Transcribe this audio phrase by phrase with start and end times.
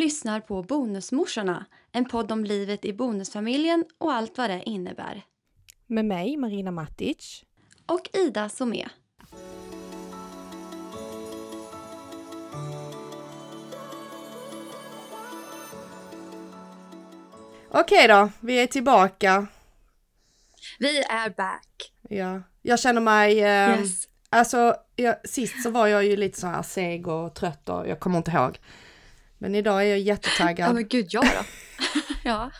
[0.00, 5.22] lyssnar på Bonusmorsorna, en podd om livet i bonusfamiljen och allt vad det innebär.
[5.86, 7.44] Med mig, Marina Matic.
[7.86, 8.88] Och Ida Somé.
[17.70, 19.46] Okej då, vi är tillbaka.
[20.78, 21.92] Vi är back.
[22.08, 23.40] Ja, jag känner mig...
[23.40, 24.06] Eh, Yes.
[24.32, 28.00] Alltså, jag, sist så var jag ju lite så här seg och trött och jag
[28.00, 28.58] kommer inte ihåg.
[29.40, 30.74] Men idag är jag Ja jättetaggad.
[30.74, 31.30] men gud, jag då?
[32.24, 32.50] ja.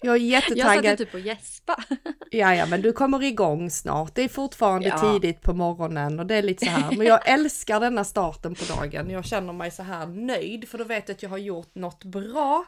[0.00, 0.98] Jag är Jag satt jättetaggad.
[0.98, 1.76] typ och gäspa.
[2.34, 4.14] Ja, ja, men du kommer igång snart.
[4.14, 4.98] Det är fortfarande Ja.
[5.12, 6.96] tidigt på morgonen och det är lite så här.
[6.96, 9.10] Men jag älskar denna starten på dagen.
[9.10, 12.04] Jag känner mig så här nöjd för då vet jag att jag har gjort något
[12.04, 12.64] bra.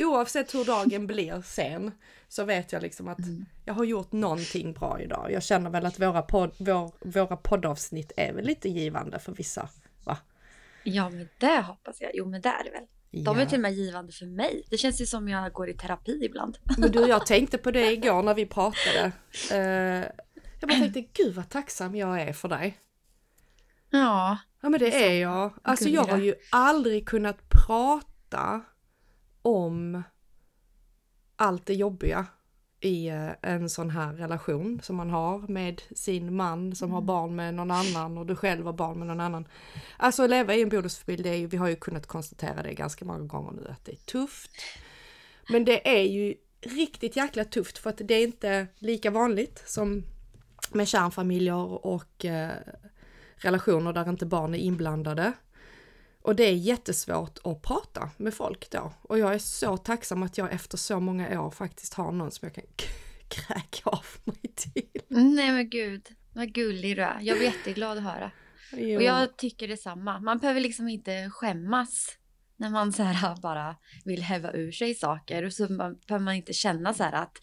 [0.00, 1.92] Oavsett hur dagen blir sen
[2.28, 3.18] så vet jag liksom att
[3.64, 5.30] jag har gjort någonting bra idag.
[5.32, 9.68] Jag känner väl att våra, podd, vår, våra poddavsnitt är väl lite givande för vissa.
[10.84, 12.10] Ja men det hoppas jag.
[12.14, 12.86] Jo men det är det väl.
[13.24, 14.64] De är till och med givande för mig.
[14.70, 16.58] Det känns ju som jag går i terapi ibland.
[16.78, 19.12] Men du, jag tänkte på det igår när vi pratade.
[19.52, 19.58] Eh,
[20.60, 22.78] jag bara tänkte, gud vad tacksam jag är för dig.
[23.90, 24.38] Ja.
[24.60, 25.54] Ja men det är jag.
[25.62, 28.60] Alltså jag har ju aldrig kunnat prata
[29.42, 30.02] om
[31.36, 32.26] allt det jobbiga
[32.80, 37.36] i eh, en sån här relation som man har med sin man som har barn
[37.36, 39.48] med någon annan och du själv har barn med någon annan.
[39.96, 42.74] Alltså att leva i en bonusfamilj, det är ju, vi har ju kunnat konstatera det
[42.74, 44.50] ganska många gånger nu att det är tufft.
[45.48, 50.04] Men det är ju riktigt jäkla tufft för att det är inte lika vanligt som
[50.72, 52.50] med kärnfamiljer och eh,
[53.36, 55.32] relationer där inte barn är inblandade.
[56.22, 58.92] Och det är jättesvårt att prata med folk då.
[59.02, 62.46] Och jag är så tacksam att jag efter så många år faktiskt har någon som
[62.46, 62.64] jag kan
[63.28, 65.02] kräka av mig till.
[65.08, 66.08] Nej men gud.
[66.32, 67.18] Vad gullig du är.
[67.20, 68.30] Jag blir jätteglad att höra.
[68.72, 68.96] Jo.
[68.96, 70.20] Och jag tycker detsamma.
[70.20, 72.16] Man behöver liksom inte skämmas
[72.56, 75.44] när man så här bara vill häva ur sig saker.
[75.44, 77.38] Och så behöver man inte känna så här att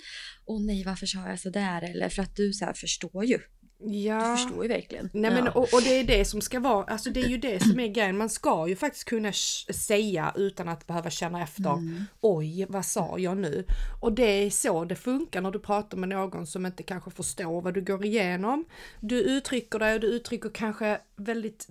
[0.46, 3.40] åh nej varför sa jag så där eller för att du så här förstår ju.
[3.80, 4.32] Ja.
[4.32, 5.10] Du förstår ju verkligen.
[5.14, 5.52] Nej men ja.
[5.52, 7.88] och, och det är det som ska vara, alltså det är ju det som är
[7.88, 8.18] grejen.
[8.18, 9.32] Man ska ju faktiskt kunna
[9.74, 11.74] säga utan att behöva känna efter.
[11.74, 12.04] Mm.
[12.22, 13.66] Oj, vad sa jag nu?
[14.02, 17.62] Och det är så det funkar när du pratar med någon som inte kanske förstår
[17.62, 18.66] vad du går igenom.
[19.00, 21.68] Du uttrycker dig och du uttrycker kanske väldigt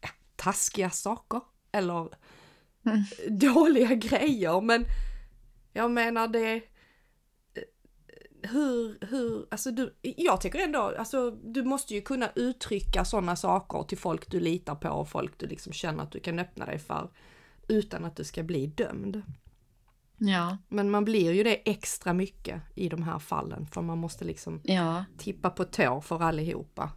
[0.00, 1.40] ja, taskiga saker
[1.72, 2.08] eller
[2.86, 3.02] Mm.
[3.38, 4.60] dåliga grejer.
[4.60, 4.84] Men
[5.72, 6.60] jag menar det
[8.42, 13.82] hur, hur, alltså du, jag tycker ändå, alltså du måste ju kunna uttrycka sådana saker
[13.82, 16.78] till folk du litar på och folk du liksom känner att du kan öppna dig
[16.78, 17.10] för
[17.68, 19.22] utan att du ska bli dömd.
[20.16, 24.24] Ja, Men man blir ju det extra mycket i de här fallen för man måste
[24.24, 25.04] liksom ja.
[25.18, 26.90] tippa på tå för allihopa.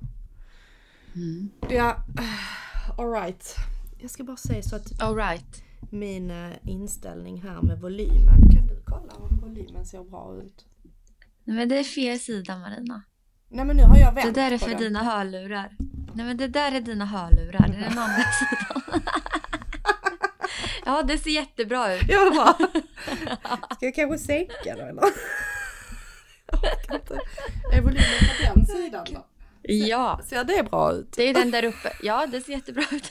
[1.15, 1.49] Mm.
[1.69, 1.95] Ja,
[2.97, 3.55] alright.
[4.01, 5.63] Jag ska bara säga så att All right.
[5.89, 10.65] min eh, inställning här med volymen, kan du kolla om volymen ser bra ut?
[11.47, 13.03] Nej men det är fel sida Marina.
[13.49, 14.77] Nej men nu har jag Det vänt där är för den.
[14.77, 15.75] dina hörlurar.
[16.15, 17.67] Nej men det där är dina hörlurar.
[17.67, 19.01] Det är den andra sidan.
[20.85, 22.01] ja det ser jättebra ut.
[22.07, 22.67] Ja, bra.
[23.75, 25.03] Ska jag kanske sänka då eller?
[27.73, 28.03] Är volymen
[28.37, 29.25] på den sidan då?
[29.63, 31.11] Ja, Ser det bra ut?
[31.15, 31.91] det är den där uppe.
[32.01, 33.09] Ja det ser jättebra ut.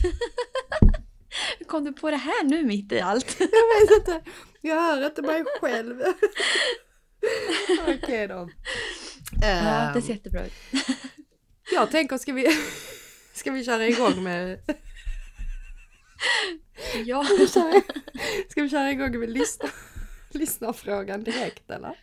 [1.58, 3.36] Hur kom du på det här nu mitt i allt?
[3.40, 4.30] Jag vet inte.
[4.60, 6.00] Jag hör inte mig själv.
[8.04, 8.50] Okej då.
[9.40, 10.52] Ja, Ehm, det ser jättebra ut.
[11.72, 12.46] Jag tänker, ska vi,
[13.34, 14.60] ska vi köra igång med,
[17.04, 17.24] Ja.
[18.48, 19.68] ska vi köra igång med lyssna,
[20.30, 21.98] lyssnarfrågan direkt eller?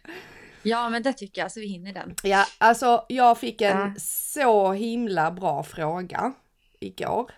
[0.64, 2.16] ja, men det tycker jag så vi hinner den.
[2.24, 3.94] Ja, alltså jag fick en Ja.
[4.00, 6.34] så himla bra fråga
[6.79, 7.32] igår.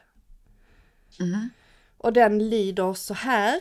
[1.19, 1.49] Mm.
[1.97, 3.59] Och den lyder så här.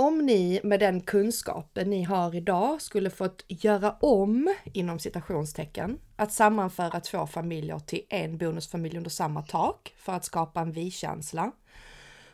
[0.00, 6.32] Om ni med den kunskapen ni har idag skulle fått göra om, inom citationstecken, att
[6.32, 11.52] sammanföra två familjer till en bonusfamilj under samma tak för att skapa en vi-känsla.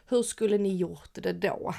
[0.09, 1.75] Hur skulle ni gjort det då?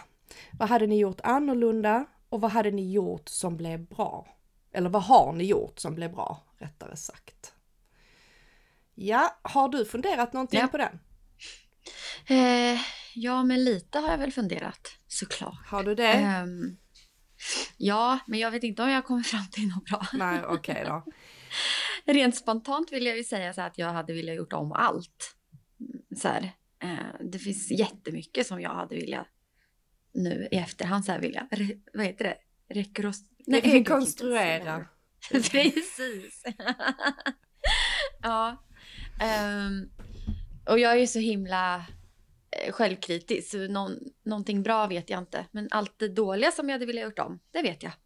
[0.51, 4.27] Vad hade ni gjort annorlunda och vad hade ni gjort som blev bra?
[4.73, 7.53] Eller vad har ni gjort som blev bra, rättare sagt?
[8.95, 10.67] Ja, har du funderat någonting Ja.
[10.67, 10.99] på den?
[12.27, 12.79] Eh,
[13.15, 15.67] ja, men lite har jag väl funderat såklart.
[15.67, 16.13] Har du det?
[16.13, 16.77] Ehm,
[17.77, 20.07] ja, men jag vet inte om jag kommer fram till något bra.
[20.13, 21.05] Nej, okej då.
[22.13, 25.35] Rent spontant vill jag ju säga så att jag hade velat gjort om allt.
[26.17, 26.51] Så här,
[26.83, 29.27] eh, det finns jättemycket som jag hade velat
[30.13, 32.37] nu i efterhand så här vilja, re, vad heter det?
[32.73, 34.85] Rekros, nej, Rekonstruera.
[35.31, 35.97] Precis.
[38.21, 38.63] ja.
[39.21, 39.89] Ehm,
[40.65, 41.85] och jag är ju så himla
[42.71, 43.51] självkritisk.
[43.51, 45.45] Så någon, någonting bra vet jag inte.
[45.51, 47.91] Men allt det dåliga som jag hade velat gjort om, det vet jag.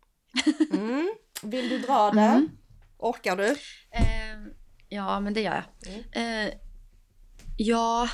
[0.73, 1.13] Mm.
[1.43, 2.21] Vill du dra det?
[2.21, 2.49] Mm.
[2.97, 3.47] Orkar du?
[3.91, 4.37] Eh,
[4.89, 5.93] ja, men det gör jag.
[5.93, 6.47] Mm.
[6.47, 6.53] Eh,
[7.57, 8.09] ja,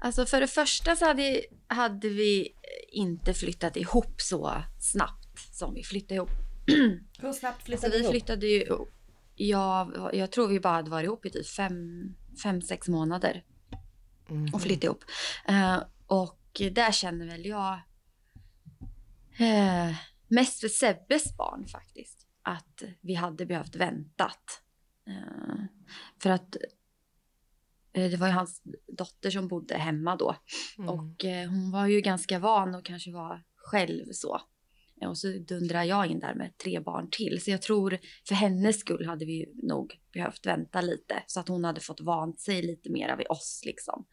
[0.00, 2.48] alltså för det första så hade, hade vi
[2.92, 6.30] inte flyttat ihop så snabbt som vi flyttade ihop.
[7.18, 8.12] Hur snabbt Alltså flyttade vi du ihop?
[8.12, 8.66] flyttade ju...
[9.34, 12.04] Ja, jag tror vi bara hade varit ihop i typ fem,
[12.42, 13.44] fem sex månader
[14.30, 14.54] Mhm.
[14.54, 15.04] och flyttade ihop.
[15.48, 16.40] Eh, och
[16.72, 17.80] där känner väl jag
[19.38, 19.96] eh,
[20.28, 22.26] mest för Sebbes barn faktiskt.
[22.42, 24.62] Att vi hade behövt väntat.
[25.06, 25.64] Eh,
[26.22, 26.56] för att
[27.92, 30.36] eh, det var ju hans dotter som bodde hemma då.
[30.78, 30.90] Mm.
[30.90, 34.40] Och eh, hon var ju ganska van och kanske var själv så.
[35.02, 37.42] Eh, Och så dundrar jag in där med tre barn till.
[37.42, 37.98] Så jag tror
[38.28, 41.22] för hennes skull hade vi nog behövt vänta lite.
[41.26, 44.06] Så att hon hade fått vant sig lite mera vid oss liksom.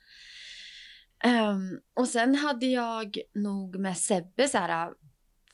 [1.24, 4.94] Ehm, och sen hade jag nog med Sebbe så här,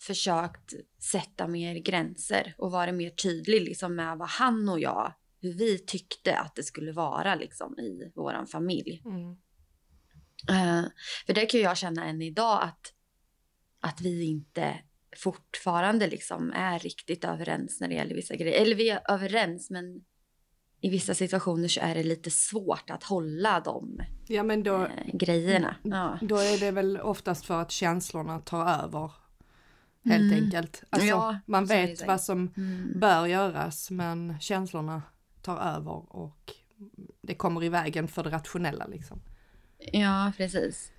[0.01, 0.73] försökt
[1.11, 5.79] sätta mer gränser och vara mer tydlig liksom med vad han och jag, hur vi
[5.79, 9.01] tyckte att det skulle vara liksom i våran familj.
[9.05, 9.31] Mm.
[10.49, 10.85] Eh,
[11.25, 12.93] för det kan jag känna än idag att,
[13.79, 14.79] att vi inte
[15.17, 18.61] fortfarande liksom är riktigt överens när det gäller vissa grejer.
[18.61, 20.03] Eller vi är överens men
[20.81, 24.89] i vissa situationer så är det lite svårt att hålla de Ja men då, eh,
[25.13, 25.75] grejerna.
[25.83, 26.17] Ja.
[26.21, 29.11] då är det väl oftast för att känslorna tar över.
[30.05, 30.43] Helt Mm.
[30.43, 30.83] enkelt.
[30.89, 32.99] Alltså, Ja, man vet vad som Mm.
[32.99, 35.01] bör göras men känslorna
[35.41, 36.51] tar över och
[37.21, 39.21] det kommer i vägen för det rationella liksom.
[39.77, 40.91] Ja, precis.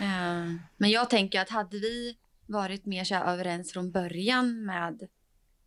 [0.00, 5.08] Eh, men jag tänker att hade vi varit mer så överens från början med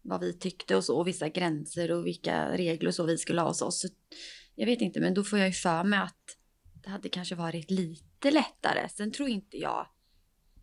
[0.01, 3.41] vad vi tyckte och så, och vissa gränser och vilka regler och så vi skulle
[3.41, 3.81] ha hos oss.
[3.81, 3.87] Så,
[4.55, 6.37] jag vet inte, men då får jag ju för mig att
[6.83, 8.89] det hade kanske varit lite lättare.
[8.89, 9.87] Sen tror inte jag,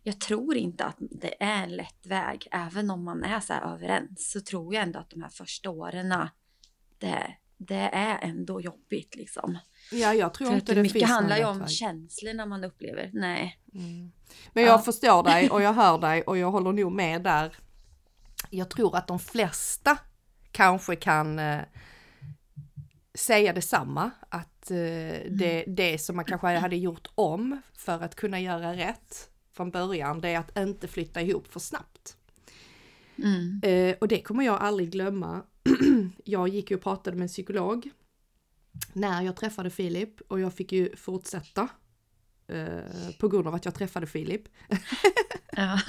[0.03, 2.47] jag tror inte att det är en lätt väg.
[2.51, 5.69] Även om man är så här överens så tror jag ändå att de här första
[5.69, 6.13] åren,
[6.97, 9.57] det, det är ändå jobbigt liksom.
[9.91, 11.69] Ja jag tror inte det mycket finns handlar ju om väg.
[11.69, 13.09] känslorna man upplever.
[13.13, 13.59] Nej.
[13.73, 14.11] Mm.
[14.53, 14.79] Men jag Ja.
[14.79, 17.55] förstår dig och jag hör dig och jag håller nog med där.
[18.49, 19.97] Jag tror att de flesta
[20.51, 21.59] kanske kan eh,
[23.13, 24.11] säga detsamma.
[24.29, 24.77] Att eh,
[25.29, 30.21] det, det som man kanske hade gjort om för att kunna göra rätt från början,
[30.21, 32.17] det är att inte flytta ihop för snabbt.
[33.17, 33.61] Mm.
[33.63, 35.41] Eh, och det kommer jag aldrig glömma.
[36.23, 37.89] jag gick ju och pratade med en psykolog
[38.93, 41.67] när jag träffade Filip och jag fick ju fortsätta
[42.47, 44.41] eh, på grund av att jag träffade Filip.
[45.51, 45.79] Ja.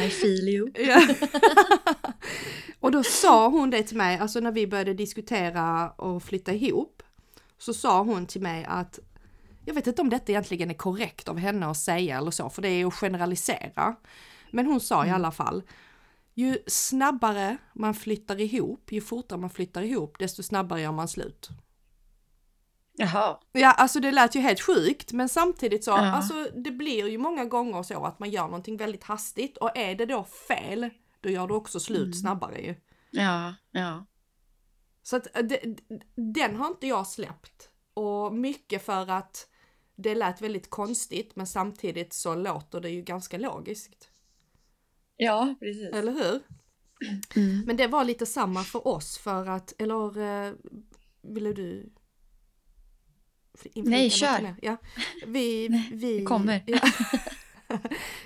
[0.06, 0.72] I feel you.
[2.80, 7.02] Och då sa hon det till mig, alltså när vi började diskutera och flytta ihop,
[7.58, 8.98] så sa hon till mig att
[9.64, 12.62] jag vet inte om detta egentligen är korrekt av henne att säga eller så, för
[12.62, 13.96] det är att generalisera.
[14.50, 15.62] Men hon sa i alla fall,
[16.34, 21.48] ju snabbare man flyttar ihop, ju fortare man flyttar ihop, desto snabbare gör man slut.
[22.96, 23.40] Jaha.
[23.52, 25.96] Ja, alltså det lät ju helt sjukt, men samtidigt så, Ja.
[26.12, 29.94] alltså det blir ju många gånger så att man gör någonting väldigt hastigt och är
[29.94, 32.12] det då fel, då gör du också slut Mm.
[32.12, 32.74] snabbare ju.
[33.10, 34.06] Ja, ja.
[35.02, 35.60] Så att eh, det,
[36.34, 37.68] den har inte jag släppt.
[37.94, 39.48] Och mycket för att
[39.96, 44.08] det lät väldigt konstigt, men samtidigt så låter det ju ganska logiskt.
[45.16, 45.92] Ja, precis.
[45.92, 46.42] Eller hur?
[47.36, 47.64] Mm.
[47.66, 50.52] Men det var lite samma för oss för att, eller eh,
[51.22, 51.92] ville du?
[53.74, 54.54] Nej, kör.
[54.62, 54.76] Ja.
[55.26, 56.64] Vi, vi, det kommer.
[56.66, 56.80] Ja.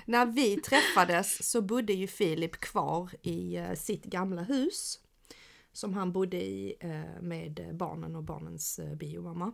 [0.05, 4.99] När vi träffades så bodde ju Filip kvar i eh, sitt gamla hus
[5.71, 9.53] som han bodde i eh, med barnen och barnens biomamma.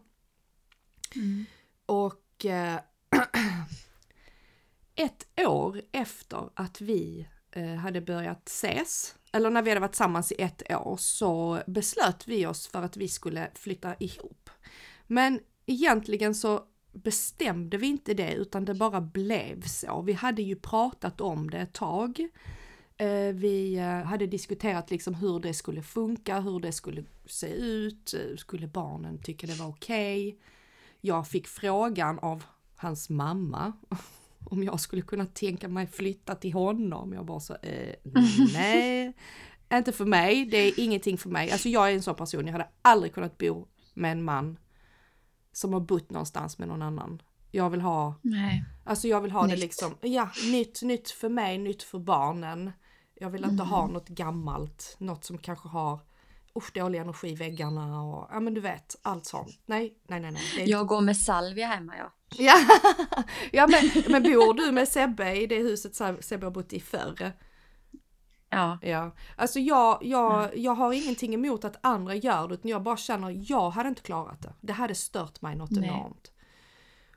[1.16, 1.46] Mm.
[1.86, 2.46] Och
[4.96, 10.32] ett år efter att vi eh, hade börjat ses, eller när vi hade varit tillsammans
[10.32, 14.50] i ett år, så beslöt vi oss för att vi skulle flytta ihop.
[15.08, 20.02] Men egentligen så bestämde vi inte det utan det bara blev så.
[20.02, 22.20] Vi hade ju pratat om det ett tag.
[22.98, 28.14] Eh, vi eh, hade diskuterat liksom hur det skulle funka, hur det skulle se ut,
[28.38, 30.40] skulle barnen tycka det var okej?
[31.02, 32.44] Jag fick frågan av
[32.76, 33.74] hans mamma
[34.46, 37.14] om jag skulle kunna tänka mig flytta till honom.
[37.14, 37.96] Jag bara så, eh,
[38.54, 39.14] nej,
[39.74, 41.52] inte för mig, det är ingenting för mig.
[41.52, 44.58] Alltså jag är en sån person, jag hade aldrig kunnat bo med en man
[45.52, 47.22] som har bott någonstans med någon annan.
[47.52, 48.66] Jag vill ha, Nej.
[48.84, 52.72] alltså jag vill ha det liksom, ja, nytt, nytt för mig, nytt för barnen.
[53.16, 53.94] Jag vill inte ha Mm.
[53.94, 56.00] något gammalt, något som kanske har
[56.58, 59.60] usch, dålig energi i väggarna och ja men du vet, allt sånt.
[59.66, 60.70] Nej, nej, nej, nej.
[60.70, 62.14] Jag går med salvia hemma, ja.
[62.38, 62.56] Ja,
[63.52, 67.34] ja men, men bor du med Sebbe i det huset Sebbe har bott i förr?
[68.50, 68.80] Ja.
[68.82, 72.98] Ja, alltså jag, jag, jag har ingenting emot att andra gör det utan jag bara
[72.98, 74.54] känner jag hade inte klarat det.
[74.62, 75.90] Det hade stört mig något Nej.
[75.90, 76.32] enormt.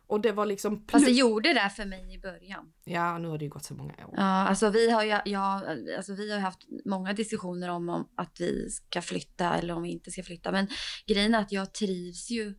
[0.06, 0.84] Och det var liksom...
[0.88, 2.72] Fast det plus- gjorde det för mig i början.
[2.84, 4.14] Ja, nu har det ju gått så många år.
[4.16, 5.62] Ja, alltså vi har ju ja,
[5.96, 9.90] alltså vi har haft många diskussioner om, om att vi ska flytta eller om vi
[9.90, 10.52] inte ska flytta.
[10.52, 10.68] Men
[11.06, 12.54] grejen är att jag trivs ju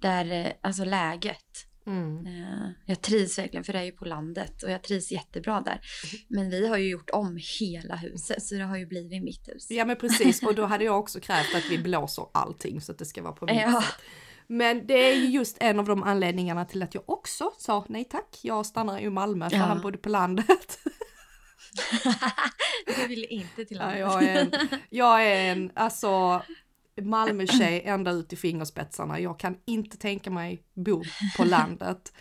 [0.00, 1.64] där, eh, alltså läget.
[1.86, 2.26] Mm.
[2.26, 5.80] Eh, Jag trivs verkligen för det är ju på landet och jag trivs jättebra där.
[6.28, 9.66] Men vi har ju gjort om hela huset så det har ju blivit mitt hus.
[9.70, 12.98] Ja men precis och då hade jag också krävt att vi blåser allting så att
[12.98, 13.82] det ska vara på mitt Ja.
[13.82, 13.94] sätt.
[14.46, 18.04] Men det är ju just en av de anledningarna till att jag också sa nej
[18.04, 19.62] tack, jag stannar i Malmö för Ja.
[19.62, 20.78] han bodde på landet.
[22.96, 23.98] du ville inte till Ja, landet.
[24.00, 24.50] jag, är en,
[24.90, 26.42] jag är en, alltså
[27.02, 29.20] Malmö-tjej ända ut i fingerspetsarna.
[29.20, 31.02] Jag kan inte tänka mig bo
[31.36, 32.12] på landet.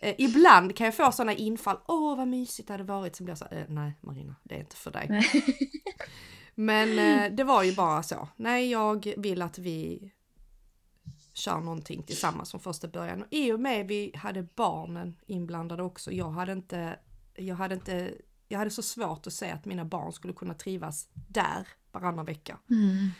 [0.00, 3.34] Eh, ibland kan jag få sådana infall, åh vad mysigt det hade varit, som blir
[3.34, 5.22] så här, eh, nej Marina, det är inte för dig.
[6.54, 10.12] Men eh, det var ju bara så, nej jag vill att vi
[11.34, 13.22] kör någonting tillsammans från första början.
[13.22, 16.98] Och I och med vi hade barnen inblandade också, jag hade inte,
[17.34, 18.14] jag hade inte,
[18.48, 22.58] jag hade så svårt att se att mina barn skulle kunna trivas där varannan vecka.
[22.70, 23.10] Mm.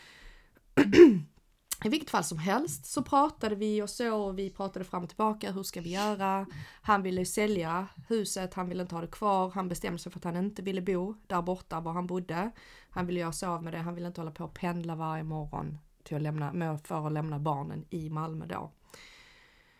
[1.85, 5.09] I vilket fall som helst så pratade vi och så och vi pratade fram och
[5.09, 5.51] tillbaka.
[5.51, 6.45] Hur ska vi göra?
[6.81, 9.49] Han ville sälja huset, han ville inte ha det kvar.
[9.49, 12.51] Han bestämde sig för att han inte ville bo där borta var han bodde.
[12.89, 13.79] Han ville göra sig av med det.
[13.79, 17.39] Han ville inte hålla på och pendla varje morgon till att lämna, för att lämna
[17.39, 18.71] barnen i Malmö då.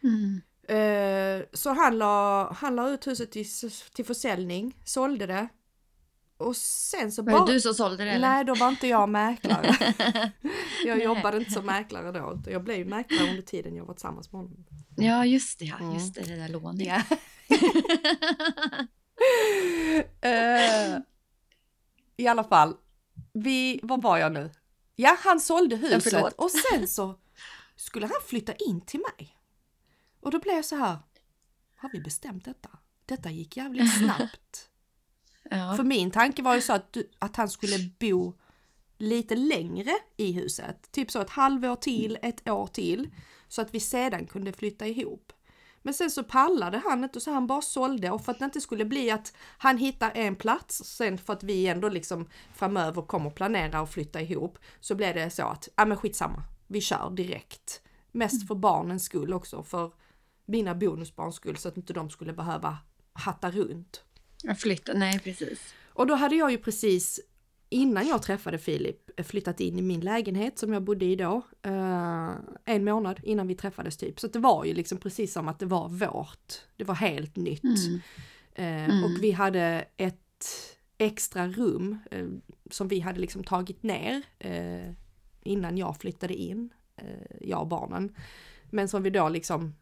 [0.03, 0.41] Mm.
[0.69, 3.45] Eh, så han la, han la ut huset till,
[3.95, 5.47] till försäljning, sålde det.
[6.39, 7.45] Och sen så Var bara...
[7.45, 8.27] det du som sålde det eller?
[8.29, 9.93] Nej, då var inte jag mäklare.
[10.85, 12.41] jag jobbade inte som mäklare då.
[12.45, 14.65] Jag blev mäklare under tiden jag var tillsammans med honom.
[14.97, 15.77] Ja just det, ja.
[15.77, 15.93] Mm.
[15.93, 16.87] just det, det där lånet.
[16.87, 17.03] Ja.
[20.21, 20.99] Eh,
[22.17, 22.75] I alla fall,
[23.33, 24.51] vi, var var jag nu?
[24.95, 27.19] Ja, han sålde huset och sen så
[27.75, 29.37] skulle han flytta in till mig.
[30.19, 30.97] Och då blev jag så här,
[31.75, 32.69] har vi bestämt detta?
[33.05, 34.69] Detta gick jävligt snabbt.
[35.49, 35.73] Ja.
[35.75, 38.33] För min tanke var ju så att, du, att han skulle bo
[38.97, 40.91] lite längre i huset.
[40.91, 43.09] Typ så ett halvår till, ett år till.
[43.47, 45.33] Så att vi sedan kunde flytta ihop.
[45.81, 48.61] Men sen så pallade han inte så han bara sålde och för att det inte
[48.61, 53.29] skulle bli att han hittar en plats sen för att vi ändå liksom framöver kommer
[53.29, 57.81] planera och flytta ihop så blev det så att, ja men skitsamma, vi kör direkt.
[58.11, 59.91] Mest för barnens skull också, för
[60.45, 62.77] mina bonusbarns skull så att inte de skulle behöva
[63.13, 64.03] hatta runt.
[64.43, 65.73] Jag flyttade, nej precis.
[65.87, 67.19] Och då hade jag ju precis
[67.69, 71.41] innan jag träffade Filip flyttat in i min lägenhet som jag bodde i då.
[71.61, 72.31] eh,
[72.65, 74.19] en månad innan vi träffades typ.
[74.19, 76.53] Så det var ju liksom precis som att det var vårt.
[76.77, 77.63] Det var helt nytt.
[77.63, 78.01] Mm.
[78.55, 79.03] Eh, Mm.
[79.03, 80.45] Och vi hade ett
[80.97, 82.27] extra rum eh,
[82.71, 84.91] som vi hade liksom tagit ner eh,
[85.43, 87.05] innan jag flyttade in, eh,
[87.41, 88.15] jag och barnen.
[88.69, 89.75] Men som vi då liksom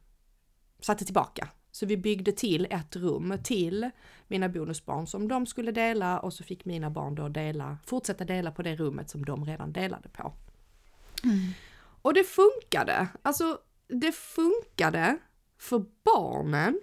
[0.79, 1.47] satte tillbaka.
[1.77, 3.89] Så vi byggde till ett rum till
[4.27, 8.51] mina bonusbarn som de skulle dela och så fick mina barn då dela, fortsätta dela
[8.51, 10.33] på det rummet som de redan delade på.
[11.23, 11.37] Mm.
[12.01, 13.07] Och det funkade.
[13.21, 15.17] Alltså det funkade
[15.57, 16.81] för barnen.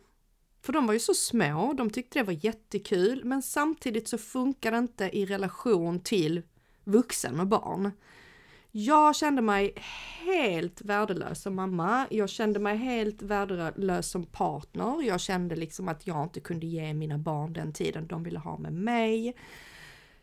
[0.63, 3.25] För de var ju så små, de tyckte det var jättekul.
[3.25, 6.43] Men samtidigt så funkar det inte i relation till
[6.85, 7.91] vuxen och barn.
[8.77, 9.75] Jag kände mig
[10.25, 12.07] helt värdelös som mamma.
[12.11, 15.03] Jag kände mig helt värdelös som partner.
[15.03, 18.59] Jag kände liksom att jag inte kunde ge mina barn den tiden de ville ha
[18.59, 19.37] med mig.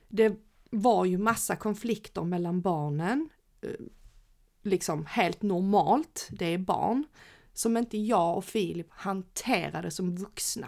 [0.07, 0.35] Det
[0.69, 3.29] var ju massa konflikter mellan barnen.
[3.61, 3.69] eh,
[4.63, 7.03] Liksom helt normalt, det är barn.
[7.53, 10.67] Som inte jag och Filip hanterade som vuxna.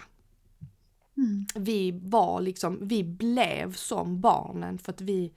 [1.18, 1.46] Mm.
[1.56, 5.34] Vi var liksom, vi blev som barnen för att vi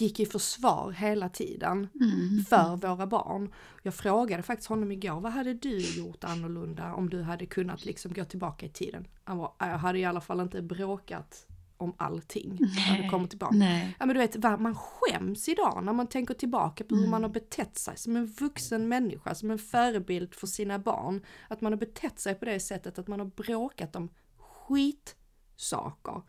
[0.00, 2.44] gick i försvar hela tiden Mm.
[2.48, 3.52] för våra barn.
[3.82, 8.12] Jag frågade faktiskt honom igår, vad hade du gjort annorlunda om du hade kunnat liksom
[8.12, 9.06] gå tillbaka i tiden?
[9.24, 11.46] Han var, jag hade i alla fall inte bråkat
[11.76, 12.58] om allting
[12.88, 13.58] när det kommer till barn.
[13.58, 13.96] Nej.
[13.98, 17.10] Ja men du vet, man skäms idag när man tänker tillbaka på hur Mm.
[17.10, 21.20] man har betett sig som en vuxen människa, som en förebild för sina barn.
[21.48, 24.08] Att man har betett sig på det sättet att man har bråkat om
[24.38, 26.22] skitsaker.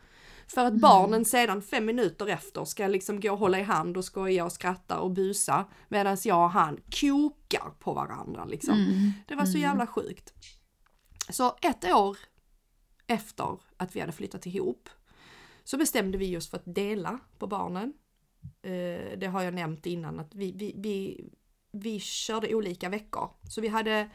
[0.48, 0.82] För att Mm.
[0.82, 4.52] barnen sedan fem minuter efter ska liksom gå och hålla i hand och skoja och
[4.52, 8.74] skratta och busa medan jag och han kokar på varandra liksom.
[8.74, 9.12] Mm.
[9.28, 10.34] Det var så jävla sjukt.
[11.30, 12.18] Så ett år
[13.08, 14.90] efter att vi hade flyttat ihop
[15.64, 17.94] så bestämde vi just för att dela på barnen.
[18.62, 21.30] Eh, det har jag nämnt innan att vi, vi, vi,
[21.72, 23.30] vi körde olika veckor.
[23.50, 24.10] Så vi hade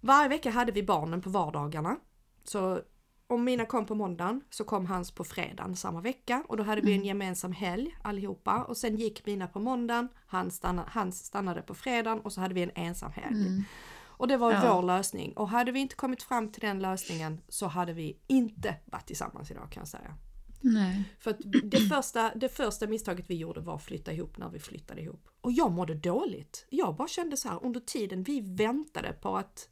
[0.00, 1.96] Varje vecka hade vi barnen på vardagarna.
[2.44, 2.80] Så
[3.30, 6.80] om mina kom på måndagen så kom hans på fredagen samma vecka och då hade
[6.80, 11.62] vi en gemensam helg allihopa och sen gick mina på måndagen, han stannade, hans stannade
[11.62, 13.64] på fredagen och så hade vi en ensam helg.
[14.00, 14.74] Och det var Ja.
[14.74, 18.74] vår lösning och hade vi inte kommit fram till den lösningen så hade vi inte
[18.84, 20.14] varit tillsammans idag kan jag säga.
[20.60, 21.04] Nej.
[21.18, 24.58] För att det första, det första misstaget vi gjorde var att flytta ihop när vi
[24.58, 25.28] flyttade ihop.
[25.40, 26.66] Och jag mådde dåligt.
[26.70, 29.68] Jag bara kände så här under tiden vi väntade på att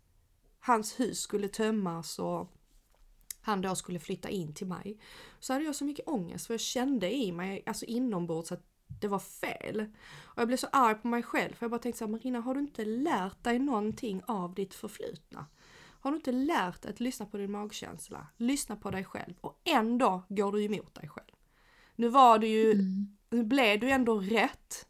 [0.60, 2.52] hans hus skulle tömmas och
[3.46, 4.98] han då skulle flytta in till mig.
[5.40, 8.62] Så hade jag så mycket ångest för jag kände i mig, alltså inombords att
[9.00, 9.86] det var fel.
[10.24, 12.40] Och jag blev så arg på mig själv för jag bara tänkte så här, Marina
[12.40, 15.46] har du inte lärt dig någonting av ditt förflutna?
[16.00, 19.60] Har du inte lärt dig att lyssna på din magkänsla, lyssna på dig själv och
[19.64, 21.34] ändå går du emot dig själv.
[21.96, 23.16] Nu var det ju, Mm.
[23.30, 24.86] nu blev du ändå rätt.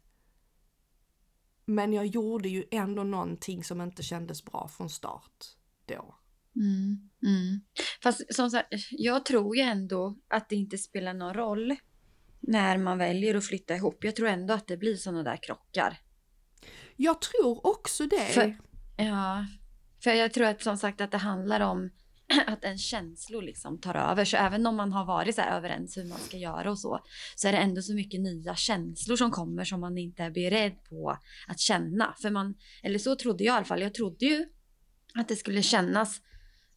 [1.65, 5.45] Men jag gjorde ju ändå någonting som inte kändes bra från start
[5.85, 6.15] då.
[6.59, 7.09] Mm.
[7.23, 7.61] Mm.
[8.03, 11.75] Fast som sagt, jag tror ju ändå att det inte spelar någon roll
[12.39, 14.03] när man väljer att flytta ihop.
[14.03, 15.97] Jag tror ändå att det blir sådana där krockar.
[16.95, 18.25] Jag tror också det.
[18.25, 18.57] För-
[18.97, 19.45] Ja,
[20.03, 21.89] för jag tror att som sagt att det handlar om
[22.47, 24.25] att en känslor liksom tar över.
[24.25, 26.99] Så även om man har varit så överens hur man ska göra och så,
[27.35, 30.83] så är det ändå så mycket nya känslor som kommer som man inte är beredd
[30.89, 32.15] på att känna.
[32.21, 33.81] För man, eller så trodde jag i alla fall.
[33.81, 34.45] Jag trodde ju
[35.13, 36.21] att det skulle kännas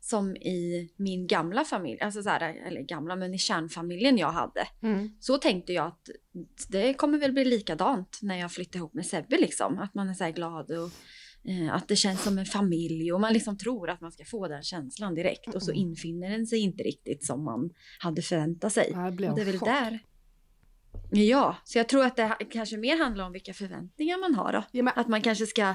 [0.02, 4.66] som i min gamla familj, alltså så här, eller gamla, men i kärnfamiljen jag hade.
[4.83, 5.11] Mm.
[5.21, 6.09] Så tänkte jag att
[6.69, 9.78] det kommer väl bli likadant när jag flyttar ihop med Sebbe liksom.
[9.78, 10.91] Att man är så här glad och
[11.50, 14.49] eh, att det känns som en familj och man liksom tror att man ska få
[14.49, 15.82] den känslan direkt och så Mm.
[15.89, 18.93] infinner den sig inte riktigt som man hade förväntat sig.
[18.95, 19.69] Det Och det är väl chock.
[19.69, 19.99] där.
[21.10, 24.65] Ja, så jag tror att det kanske mer handlar om vilka förväntningar man har då.
[24.73, 25.75] Ja, men, Att man kanske ska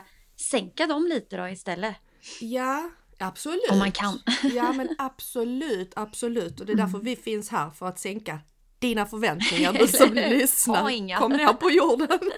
[0.51, 1.95] sänka dem lite då istället.
[2.41, 3.71] ja, absolut.
[3.71, 4.19] Om man kan.
[4.53, 6.59] Ja men absolut, absolut.
[6.59, 7.05] Och det är därför Mm.
[7.05, 8.39] vi finns här för att sänka
[8.79, 11.19] dina förväntningar du som lyssnar.
[11.19, 12.19] Kom ner på jorden.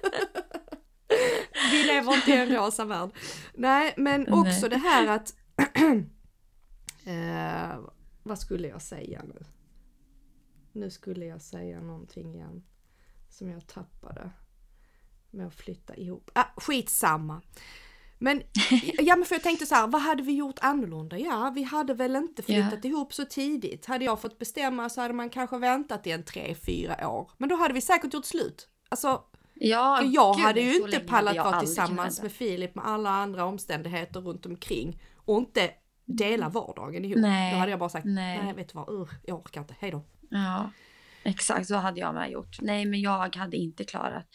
[1.72, 3.10] vi lever inte i en rosa värld.
[3.54, 4.70] Nej men också Nej.
[4.70, 5.34] det här att
[7.06, 7.80] eh,
[8.24, 9.46] vad skulle jag säga nu?
[10.72, 12.63] Nu skulle jag säga någonting igen
[13.30, 14.32] som jag tappade
[15.32, 16.32] med att flytta ihop.
[16.34, 17.42] Ah, skitsamma.
[18.19, 18.41] Men,
[18.99, 21.17] ja men för jag tänkte så här, vad hade vi gjort annorlunda?
[21.17, 23.86] Ja, vi hade väl inte flyttat ihop så tidigt.
[23.86, 27.32] Hade jag fått bestämma så hade man kanske väntat i en tre, fyra år.
[27.38, 28.67] Men då hade vi säkert gjort slut.
[28.89, 29.23] Alltså,
[29.60, 33.45] Ja, för jag gud, hade ju inte pallat vara tillsammans med Filip med alla andra
[33.45, 35.71] omständigheter runt omkring och inte
[36.06, 37.17] dela vardagen ihop.
[37.21, 38.53] Nej, Då hade jag bara sagt, nej, nej.
[38.53, 40.03] vet du vad, uh, jag orkar inte, hejdå.
[40.30, 40.71] Ja,
[41.23, 42.62] exakt så hade jag med gjort.
[42.62, 44.25] Nej, men jag hade inte klarat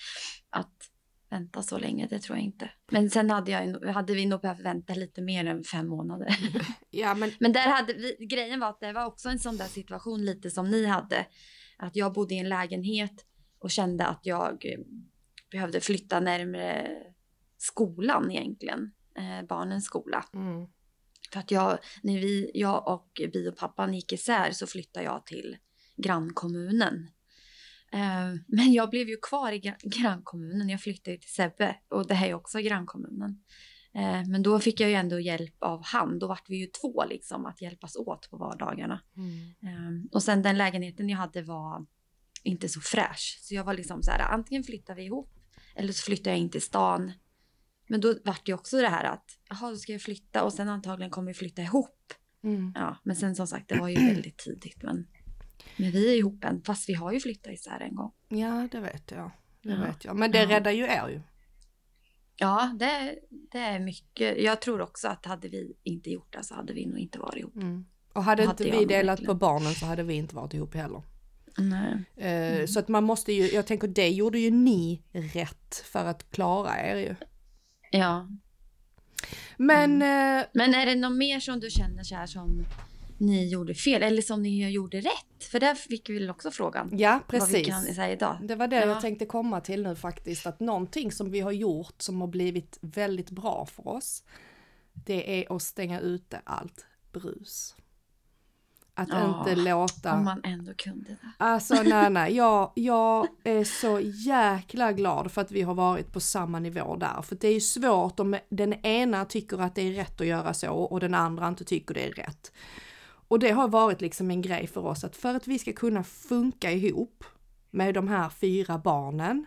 [0.50, 0.91] att
[1.32, 2.70] vänta så länge, det tror jag inte.
[2.90, 6.36] Men sen hade, jag, hade vi nog behövt vänta lite mer än fem månader.
[6.90, 9.66] Ja men, Men där hade vi, grejen var att det var också en sån där
[9.66, 11.26] situation lite som ni hade.
[11.76, 13.26] Att jag bodde i en lägenhet
[13.58, 14.78] och kände att jag eh,
[15.50, 16.88] behövde flytta närmare
[17.58, 18.92] skolan egentligen.
[19.16, 20.24] Eh, barnens skola.
[20.34, 20.66] mm,
[21.32, 25.56] För att jag, när vi, jag och biopappan gick isär så flyttade jag till
[25.96, 27.10] grannkommunen.
[27.92, 30.68] Eh, men jag blev ju kvar i gra- grannkommunen.
[30.68, 33.42] Jag flyttade till Sebbe och det här är också grannkommunen.
[33.94, 36.18] Eh, men då fick jag ju ändå hjälp av han.
[36.18, 39.00] Då vart vi ju två liksom att hjälpas åt på vardagarna.
[39.16, 41.86] mm, Eh, och sen den lägenheten jag hade var
[42.42, 43.38] inte så fräsch.
[43.42, 45.30] Så jag var liksom så här, antingen flyttar vi ihop
[45.76, 47.12] eller så flyttar jag in till stan.
[47.88, 50.68] Men då vart det också det här att, jaha, då ska jag flytta och sen
[50.68, 52.12] antagligen kommer vi flytta ihop.
[52.44, 52.72] mm.
[52.74, 54.82] Ja, men sen som sagt, det var ju väldigt tidigt.
[54.82, 55.06] Men,
[55.76, 58.12] men vi är ihop än, fast vi har ju flyttat isär en gång.
[58.28, 59.30] Ja, det vet jag.
[59.62, 59.76] Det Ja.
[59.84, 60.16] vet jag.
[60.16, 60.48] Men det Ja.
[60.48, 61.20] räddar ju er ju.
[62.36, 63.18] Ja, det,
[63.52, 64.42] det är mycket.
[64.42, 67.36] Jag tror också att hade vi inte gjort det så hade vi nog inte varit
[67.36, 67.56] ihop.
[67.56, 67.84] Mm.
[68.12, 69.26] Och hade inte hade jag vi delat verkligen.
[69.26, 71.02] på barnen så hade vi inte varit ihop heller.
[71.58, 72.04] Nej.
[72.16, 72.66] Eh, Mm.
[72.68, 76.80] Så att man måste ju, jag tänker det gjorde ju ni rätt för att klara
[76.80, 77.14] er ju.
[77.90, 78.28] Ja,
[79.56, 80.38] Men Mm.
[80.40, 82.64] eh, Men är det något mer som du känner så här som
[83.22, 85.44] ni gjorde fel eller som ni gjorde rätt?
[85.50, 86.90] För där fick vi väl också frågan.
[86.98, 87.68] ja, precis.
[88.42, 88.86] Det var det Ja.
[88.86, 92.78] jag tänkte komma till nu faktiskt, att någonting som vi har gjort som har blivit
[92.80, 94.24] väldigt bra för oss,
[94.92, 97.76] det är att stänga ute allt brus.
[98.94, 100.14] Att Ja, inte låta...
[100.14, 101.18] Om man ändå kunde det.
[101.38, 106.20] Alltså nej nej, jag, jag är så jäkla glad för att vi har varit på
[106.20, 107.22] samma nivå där.
[107.22, 110.54] För det är ju svårt om den ena tycker att det är rätt att göra
[110.54, 112.52] så och den andra inte tycker det är rätt.
[113.32, 116.04] Och det har varit liksom en grej för oss att för att vi ska kunna
[116.04, 117.24] funka ihop
[117.70, 119.46] med de här fyra barnen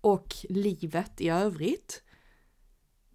[0.00, 2.02] och livet i övrigt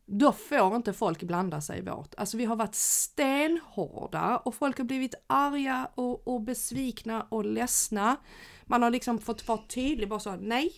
[0.06, 2.16] då får inte folk blanda sig i vårt.
[2.18, 8.18] Alltså vi har varit stenhårda och folk har blivit arga och, och besvikna och ledsna.
[8.66, 10.74] Man har liksom fått vara tydlig bara så, nej,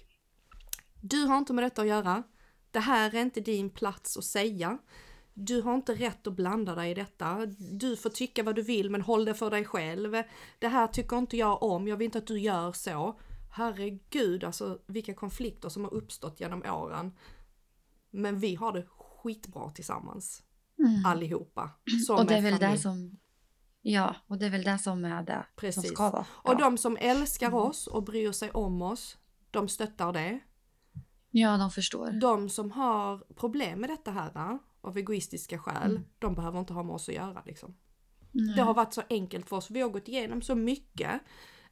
[1.02, 2.24] du har inte med detta att göra.
[2.72, 4.78] Det här är inte din plats att säga.
[5.34, 7.46] Du har inte rätt att blanda dig i detta.
[7.58, 10.24] Du får tycka vad du vill men håll det för dig själv.
[10.60, 13.20] Det här tycker inte jag om, jag vill inte att du gör så.
[13.52, 17.12] Herregud alltså vilka konflikter som har uppstått genom åren.
[18.12, 18.86] Men vi har det
[19.24, 20.44] skitbra tillsammans.
[20.80, 21.06] Mm.
[21.06, 21.70] Allihopa.
[22.08, 22.82] Som Och det är väl det familj.
[22.82, 23.18] som...
[23.82, 25.94] Ja, och det är väl det som är det som Precis.
[25.94, 26.26] ska vara.
[26.32, 26.58] Och ja.
[26.58, 29.18] de som älskar oss och bryr sig om oss,
[29.52, 30.40] de stöttar det.
[31.32, 32.12] ja, de förstår.
[32.12, 36.04] De som har problem med detta här av egoistiska skäl, Mm.
[36.20, 37.76] de behöver inte ha med oss att göra liksom.
[38.32, 38.56] Nej.
[38.56, 39.72] Det har varit så enkelt för oss.
[39.72, 41.22] Vi har gått igenom så mycket.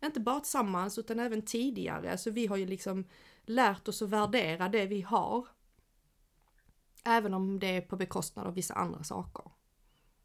[0.04, 2.18] Inte bara tillsammans utan även tidigare.
[2.18, 3.06] Så vi har ju liksom
[3.44, 5.48] lärt oss att värdera det vi har.
[7.06, 9.52] Även om det är på bekostnad av vissa andra saker.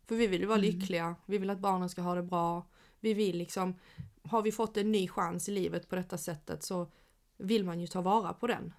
[0.07, 0.71] För vi vill ju vara Mm.
[0.71, 2.67] lyckliga, vi vill att barnen ska ha det bra.
[3.01, 3.79] Vi vill liksom,
[4.23, 6.93] har vi fått en ny chans i livet på detta sättet så
[7.37, 8.73] vill man ju ta vara på den.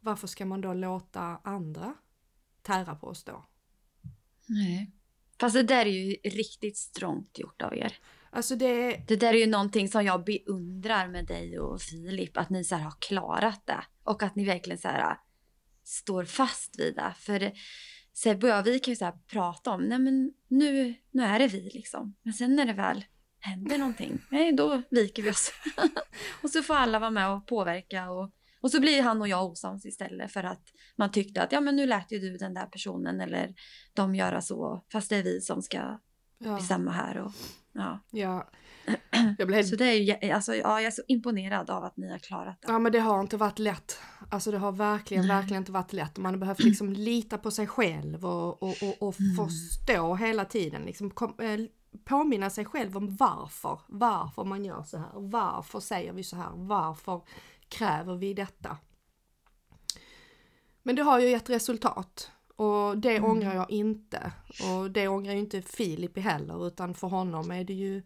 [0.00, 1.94] Varför ska man då låta andra
[2.62, 3.46] tära på oss då?
[4.46, 4.90] Nej.
[5.40, 7.98] Fast det där är ju riktigt strångt gjort av er.
[8.30, 12.50] Alltså det, Det där är ju någonting som jag beundrar med dig och Filip, att
[12.50, 13.84] ni så här har klarat det.
[14.04, 15.16] Och att ni verkligen så här
[15.84, 17.14] står fast vid det.
[17.18, 17.52] För
[18.12, 21.38] Sebbe och jag, vi kan ju så här prata om, nej men nu, nu är
[21.38, 22.14] det vi liksom.
[22.22, 23.04] Men sen när det väl
[23.38, 25.52] händer någonting, nej då viker vi oss.
[26.42, 29.50] och så får alla vara med och påverka och, och så blir han och jag
[29.50, 30.62] osams istället för att
[30.96, 33.54] man tyckte att ja men nu lät ju du den där personen eller
[33.94, 35.98] de göra så, fast det är vi som ska
[36.38, 37.32] ja, bestämma här och
[37.72, 38.00] ja.
[38.10, 38.50] ja.
[39.38, 42.10] Jag blev Så det är ju, alltså, ja, jag är så imponerad av att ni
[42.10, 42.72] har klarat det.
[42.72, 43.98] Ja men det har inte varit lätt.
[44.30, 45.36] Alltså det har verkligen, Nej.
[45.36, 46.18] verkligen inte varit lätt.
[46.18, 49.36] Man har behövt liksom lita på sig själv och, och, och, och Mm.
[49.36, 50.82] förstå hela tiden.
[50.82, 51.60] Liksom kom, eh,
[52.04, 53.80] påminna sig själv om varför.
[53.88, 55.10] Varför man gör så här.
[55.14, 56.50] Varför säger vi så här.
[56.54, 57.22] Varför
[57.70, 58.76] kräver vi detta.
[60.82, 62.30] Men det har ju gett resultat.
[62.56, 63.30] Och det Mm.
[63.30, 64.32] ångrar jag inte.
[64.68, 68.02] Och det ångrar ju inte Filip heller utan för honom är det ju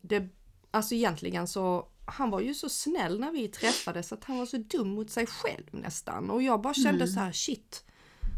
[0.00, 0.28] det,
[0.70, 4.56] alltså egentligen så, han var ju så snäll när vi träffades att han var så
[4.56, 6.30] dum mot sig själv nästan.
[6.30, 7.06] Och jag bara kände Mm.
[7.14, 7.84] så här, shit,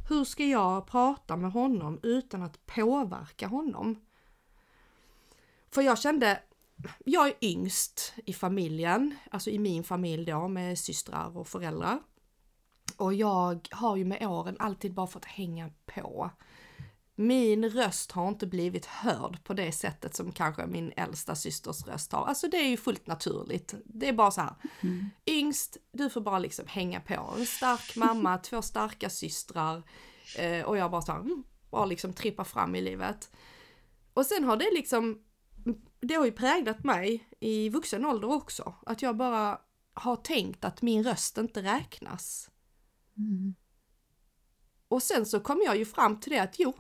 [0.08, 4.00] hur ska jag prata med honom utan att påverka honom?
[5.70, 6.42] För jag kände,
[7.04, 12.00] jag är yngst i familjen, alltså i min familj då med systrar och föräldrar.
[12.96, 16.30] Och jag har ju med åren alltid bara fått hänga på.
[17.16, 22.12] Min röst har inte blivit hörd på det sättet som kanske min äldsta systers röst
[22.12, 22.26] har.
[22.26, 23.74] Alltså det är ju fullt naturligt.
[23.84, 24.54] Det är bara så här.
[24.80, 25.10] Mm.
[25.26, 27.34] Yngst, du får bara liksom hänga på.
[27.38, 29.82] En stark mamma, två starka systrar.
[30.38, 33.30] Eh, och jag bara så här, mm, bara liksom trippa fram i livet.
[34.14, 35.18] Och sen har det liksom,
[36.00, 38.74] det har ju präglat mig i vuxen ålder också.
[38.86, 39.60] Att jag bara
[39.94, 42.50] har tänkt att min röst inte räknas.
[43.18, 43.54] Mm.
[44.88, 46.74] Och sen så kom jag ju fram till det att jo,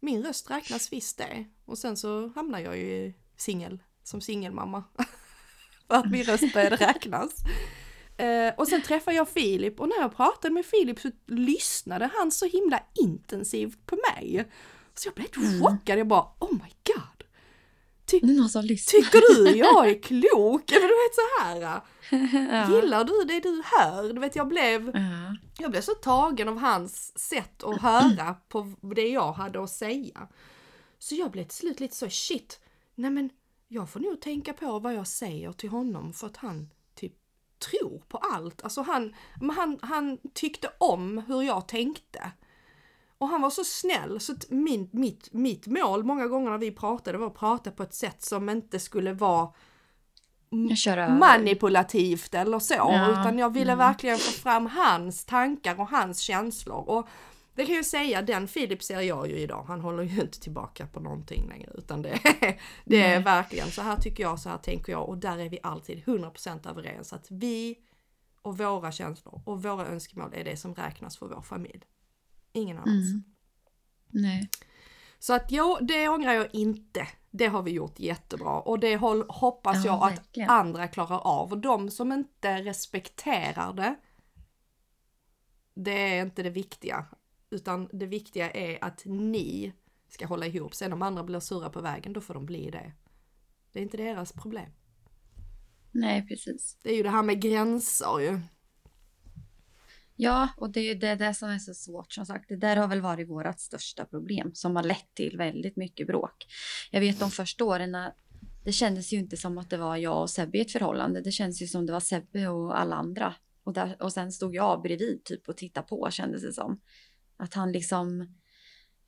[0.00, 1.44] min röst räknas visst det.
[1.64, 4.84] Och sen så hamnar jag ju singel, som singelmamma.
[5.86, 7.34] För att min röst började räknas.
[8.16, 12.30] Eh, och sen träffade jag Filip och när jag pratade med Filip så lyssnade han
[12.30, 14.50] så himla intensivt på mig.
[14.94, 15.62] Så jag blev helt Mm.
[15.62, 17.15] chockad, jag bara oh my god.
[18.06, 19.00] Ty- någon som lyssnar.
[19.00, 20.72] tycker du jag är klok?
[20.72, 21.60] Eller du vet så här.
[21.60, 22.76] ja.
[22.80, 24.12] Gillar du det du hör?
[24.12, 25.36] Du vet jag blev Ja.
[25.58, 30.28] jag blev så tagen av hans sätt att höra på det jag hade att säga.
[30.98, 32.60] Så jag blev till slut lite så shit,
[32.94, 33.30] nej men
[33.68, 37.12] jag får nog tänka på vad jag säger till honom för att han typ
[37.70, 38.62] tror på allt.
[38.64, 39.14] Alltså han,
[39.56, 42.30] han, han tyckte om hur jag tänkte.
[43.18, 46.70] Och han var så snäll så att min, mitt, mitt mål många gånger när vi
[46.70, 49.52] pratade var att prata på ett sätt som inte skulle vara
[51.18, 53.86] manipulativt eller så, Ja, utan jag ville mm.
[53.86, 56.88] verkligen få fram hans tankar och hans känslor.
[56.88, 57.08] Och
[57.54, 60.86] det kan jag säga, den Filip ser jag ju idag, han håller ju inte tillbaka
[60.86, 62.18] på någonting längre, utan det,
[62.84, 63.22] det är Nej.
[63.22, 66.70] verkligen så här tycker jag, så här tänker jag och där är vi alltid 100%
[66.70, 67.76] överens att vi
[68.42, 71.82] och våra känslor och våra önskemål är det som räknas för vår familj.
[72.56, 73.10] Ingen annans.
[73.12, 73.24] Mm.
[74.10, 74.50] Nej.
[75.18, 77.08] Så att jo, det ångrar jag inte.
[77.30, 78.96] Det har vi gjort jättebra och det
[79.28, 80.50] hoppas Ja, jag att verkligen.
[80.50, 81.52] andra klarar av.
[81.52, 83.96] Och de som inte respekterar det,
[85.74, 87.06] det är inte det viktiga.
[87.50, 89.72] Utan det viktiga är att ni
[90.08, 90.74] ska hålla ihop.
[90.74, 92.92] Sen om andra blir sura på vägen, då får de bli det.
[93.72, 94.70] Det är inte deras problem.
[95.92, 96.78] Nej, precis.
[96.82, 98.40] Det är ju det här med gränser ju.
[100.16, 102.12] Ja, och det är det, det som är så svårt.
[102.12, 105.76] Som sagt, det där har väl varit vårt största problem som har lett till väldigt
[105.76, 106.46] mycket bråk.
[106.90, 107.96] Jag vet de första åren,
[108.64, 111.20] det kändes ju inte som att det var jag och Sebbe i ett förhållande.
[111.20, 113.34] Det kändes ju som det var Sebbe och alla andra.
[113.64, 116.80] Och, där, och sen stod jag bredvid typ och tittade på kändes det som.
[117.36, 118.34] Att han liksom,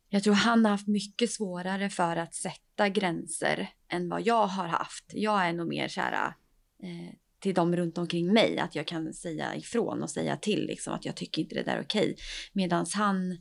[0.09, 4.67] jag tror han har haft mycket svårare för att sätta gränser än vad jag har
[4.67, 5.05] haft.
[5.15, 6.35] Jag är nog mer så här,
[6.83, 10.95] eh, till dem runt omkring mig att jag kan säga ifrån och säga till liksom
[10.95, 12.17] att jag tycker inte det där är okej.
[12.53, 13.39] Medan han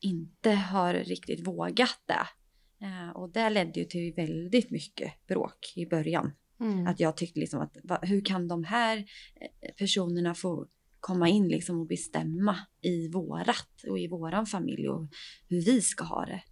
[0.00, 2.26] inte har riktigt vågat det.
[2.86, 6.32] Eh, och det ledde ju till väldigt mycket bråk i början.
[6.60, 6.86] Mm.
[6.86, 10.66] Att jag tyckte liksom att va, hur kan de här eh, personerna få
[11.00, 15.08] komma in liksom och bestämma i vårat och i våran familj och
[15.48, 16.42] hur vi ska ha det.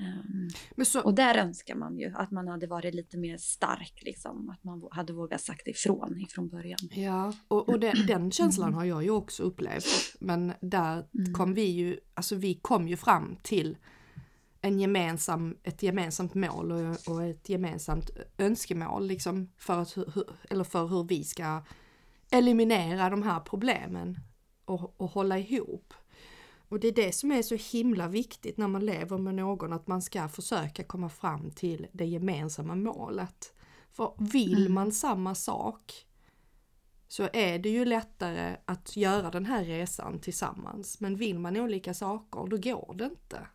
[0.00, 1.00] Um, så...
[1.00, 4.88] Och där önskar man ju att man hade varit lite mer stark, liksom, att man
[4.90, 6.78] hade vågat sagt ifrån ifrån början.
[6.90, 10.16] Ja, och, och den, den känslan har jag ju också upplevt.
[10.20, 11.34] Men där mm.
[11.34, 13.76] kom vi ju, alltså vi kom ju fram till
[14.60, 20.64] en gemensam, ett gemensamt mål och, och ett gemensamt önskemål liksom för, att, hur, eller
[20.64, 21.62] för hur vi ska
[22.30, 24.18] eliminera de här problemen
[24.64, 25.94] och, och hålla ihop.
[26.68, 29.86] Och det är det som är så himla viktigt när man lever med någon, att
[29.86, 33.52] man ska försöka komma fram till det gemensamma målet.
[33.92, 34.74] För vill mm.
[34.74, 36.06] man samma sak
[37.08, 41.00] så är det ju lättare att göra den här resan tillsammans.
[41.00, 43.46] Men vill man olika saker, då går det inte.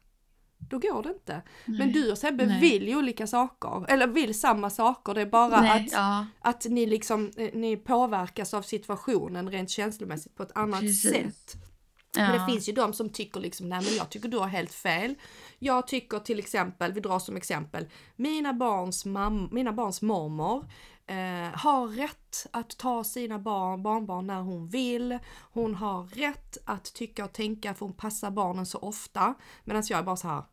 [0.57, 1.41] Då går det inte.
[1.65, 1.79] Nej.
[1.79, 2.61] Men du och Sebbe Nej.
[2.61, 5.13] vill olika saker, eller vill samma saker.
[5.13, 6.25] Det är bara Nej, att, ja.
[6.39, 11.11] att ni liksom, eh, ni påverkas av situationen rent känslomässigt på ett annat Precis.
[11.11, 11.70] sätt.
[12.15, 12.21] Ja.
[12.21, 14.73] Men det finns ju de som tycker liksom, nej men jag tycker du har helt
[14.73, 15.15] fel.
[15.59, 20.65] Jag tycker till exempel, vi drar som exempel, mina barns, mam mina barns mormor
[21.07, 25.19] eh, har rätt att ta sina barn, barnbarn när hon vill.
[25.53, 29.33] Hon har rätt att tycka och tänka för hon passar barnen så ofta.
[29.63, 30.43] Medan jag är bara så här,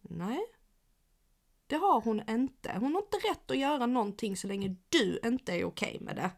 [0.00, 0.40] nej.
[1.66, 2.72] Det har hon inte.
[2.72, 6.16] Hon har inte rätt att göra någonting så länge du inte är okej okay med
[6.16, 6.30] det.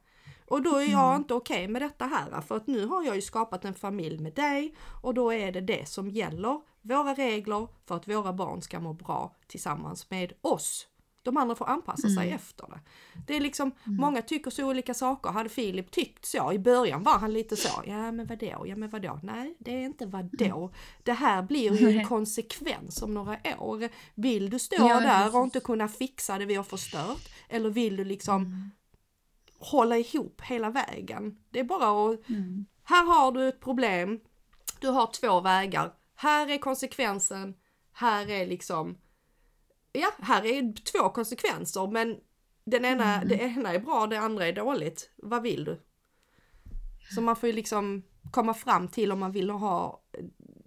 [0.46, 1.16] Och då är jag mm.
[1.16, 4.18] inte okej okay med detta här för att nu har jag ju skapat en familj
[4.18, 6.60] med dig och då är det det som gäller.
[6.82, 10.86] Våra regler för att våra barn ska må bra tillsammans med oss.
[11.22, 12.34] De andra får anpassa sig mm.
[12.34, 12.80] efter det.
[13.26, 13.96] Det är liksom, mm.
[13.96, 15.30] många tycker så olika saker.
[15.30, 18.90] Hade Filip tyckt så, i början var han lite så, ja men vadå, ja men
[18.90, 20.64] vadå, nej det är inte vadå.
[20.64, 20.74] Mm.
[21.02, 23.88] Det här blir ju en konsekvens om några år.
[24.14, 27.28] Vill du stå ja, där och inte kunna fixa det vi har förstört?
[27.48, 28.70] Eller vill du liksom mm
[29.64, 31.38] hålla ihop hela vägen.
[31.50, 32.66] Det är bara att, mm.
[32.82, 34.20] här har du ett problem,
[34.80, 37.54] du har två vägar, här är konsekvensen,
[37.92, 38.98] här är liksom,
[39.92, 42.20] ja, här är två konsekvenser men
[42.64, 43.28] den ena, mm.
[43.28, 45.10] det ena är bra, det andra är dåligt.
[45.16, 45.80] Vad vill du?
[47.14, 50.02] Så man får ju liksom komma fram till om man vill ha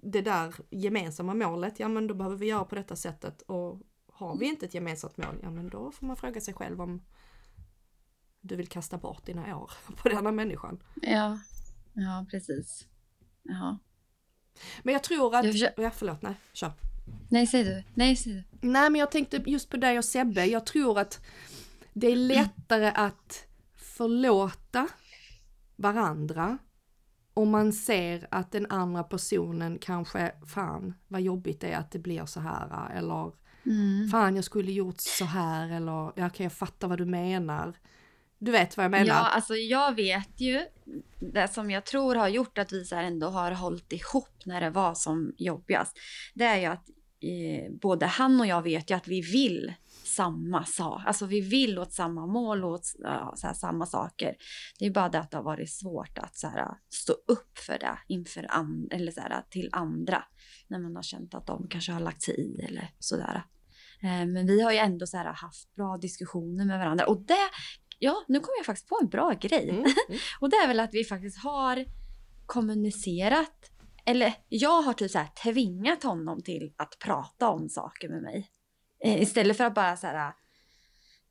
[0.04, 3.82] det där gemensamma målet, ja men då behöver vi göra på detta sättet och
[4.12, 7.02] har vi inte ett gemensamt mål, ja men då får man fråga sig själv om
[8.48, 10.84] du vill kasta bort dina år på denna människan.
[11.02, 11.40] Ja,
[11.94, 12.88] ja precis.
[13.44, 13.78] Ja.
[14.84, 15.46] Men jag tror att...
[15.46, 15.84] Jag försöker...
[15.84, 16.72] Ja, förlåt, nej, kör.
[17.30, 17.84] Nej, säg du.
[17.94, 18.44] Nej, säg du.
[18.68, 20.46] Nej, men jag tänkte just på dig och Sebbe.
[20.46, 21.26] Jag tror att
[21.94, 24.88] det är lättare att förlåta
[25.76, 26.58] varandra
[27.38, 32.00] om man ser att den andra personen kanske, fan vad jobbigt det är att det
[32.00, 33.32] blir så här eller
[33.66, 34.10] mm.
[34.10, 37.74] fan jag skulle gjort så här eller ja, okay, jag fattar vad du menar.
[38.40, 39.06] Du vet vad jag menar?
[39.08, 40.66] Ja, alltså jag vet ju
[41.20, 44.70] det som jag tror har gjort att vi så ändå har hållit ihop när det
[44.70, 45.98] var som jobbigast.
[46.34, 46.90] Det är ju att
[47.22, 49.74] eh, både han och jag vet ju att vi vill
[50.04, 51.02] samma sak.
[51.06, 54.36] Alltså vi vill åt samma mål och åt ja, så här, samma saker.
[54.80, 57.80] Det är bara det att det har varit svårt att så här, stå upp för
[57.80, 60.24] det inför and eller så här, till andra.
[60.68, 63.44] När man har känt att de kanske har lagt sig i eller sådär.
[64.02, 67.50] Eh, men vi har ju ändå så här, haft bra diskussioner med varandra och det
[68.00, 69.70] Ja, nu kom jag faktiskt på en bra grej.
[69.70, 70.20] Mm, mm.
[70.40, 71.86] och det är väl att vi faktiskt har
[72.46, 73.72] kommunicerat.
[74.06, 78.52] Eller jag har typ så här tvingat honom till att prata om saker med mig.
[79.04, 80.34] Eh, istället för att bara så här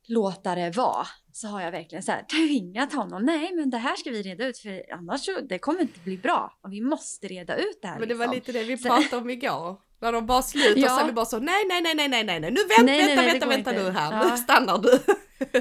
[0.07, 3.23] låta det vara så har jag verkligen så här tvingat honom.
[3.23, 6.17] Nej, men det här ska vi reda ut för annars så det kommer inte bli
[6.17, 7.99] bra och vi måste reda ut det här.
[7.99, 8.27] Men det liksom.
[8.27, 9.81] var lite det vi pratade om igår.
[9.99, 10.89] När de bara slutar ja.
[10.89, 12.97] så är vi bara så nej, nej, nej, nej, nej, nej, nej, nu vänt, nej,
[12.97, 14.29] vänta, nej, vänta, vänta nu här, ja.
[14.31, 14.99] nu stannar du.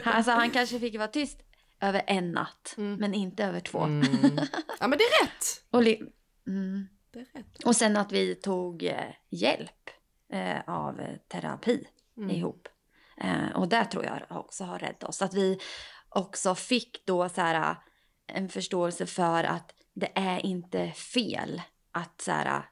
[0.04, 1.42] Alltså han kanske fick vara tyst
[1.80, 3.00] över en natt, mm.
[3.00, 3.80] men inte över två.
[3.80, 4.02] Mm.
[4.80, 5.64] Ja men det är rätt.
[5.70, 5.82] Och,
[6.46, 6.88] mm.
[7.10, 7.64] det är rätt.
[7.64, 9.90] och sen att vi tog eh, hjälp
[10.32, 11.86] eh, av terapi
[12.16, 12.30] mm.
[12.30, 12.68] ihop.
[13.20, 15.22] Eh, och det tror jag också har räddat oss.
[15.22, 15.58] Att vi
[16.08, 17.76] också fick då så här
[18.26, 21.62] en förståelse för att det är inte fel
[21.92, 22.62] att så här,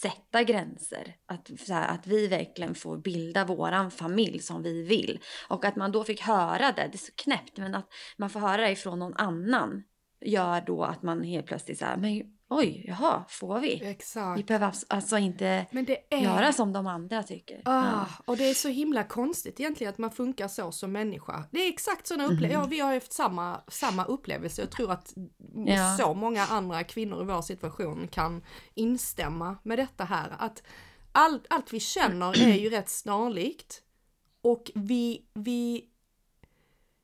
[0.00, 1.14] sätta gränser.
[1.26, 5.20] Att, så här, att vi verkligen får bilda våran familj som vi vill.
[5.48, 8.40] Och att man då fick höra det, det är så knäppt, men att man får
[8.40, 9.82] höra det ifrån någon annan
[10.24, 13.78] gör då att man helt plötsligt så här, men oj, jaha, får vi?
[13.80, 14.46] Vi Exakt.
[14.46, 15.66] behöver alltså inte
[16.10, 16.18] är...
[16.18, 17.62] göra som de andra tycker.
[17.64, 21.44] Ah, och det är så himla konstigt egentligen att man funkar så som människa.
[21.50, 22.60] Det är exakt sådana upplevelser.
[22.60, 24.62] Ja, vi har haft samma, samma upplevelse.
[24.62, 25.14] Jag tror att
[25.66, 25.96] Ja.
[25.98, 28.42] så många andra kvinnor i vår situation kan
[28.74, 30.36] instämma med detta här.
[30.38, 30.62] Att
[31.12, 33.82] allt, allt vi känner är ju rätt snarlikt.
[34.42, 35.84] Och vi, vi,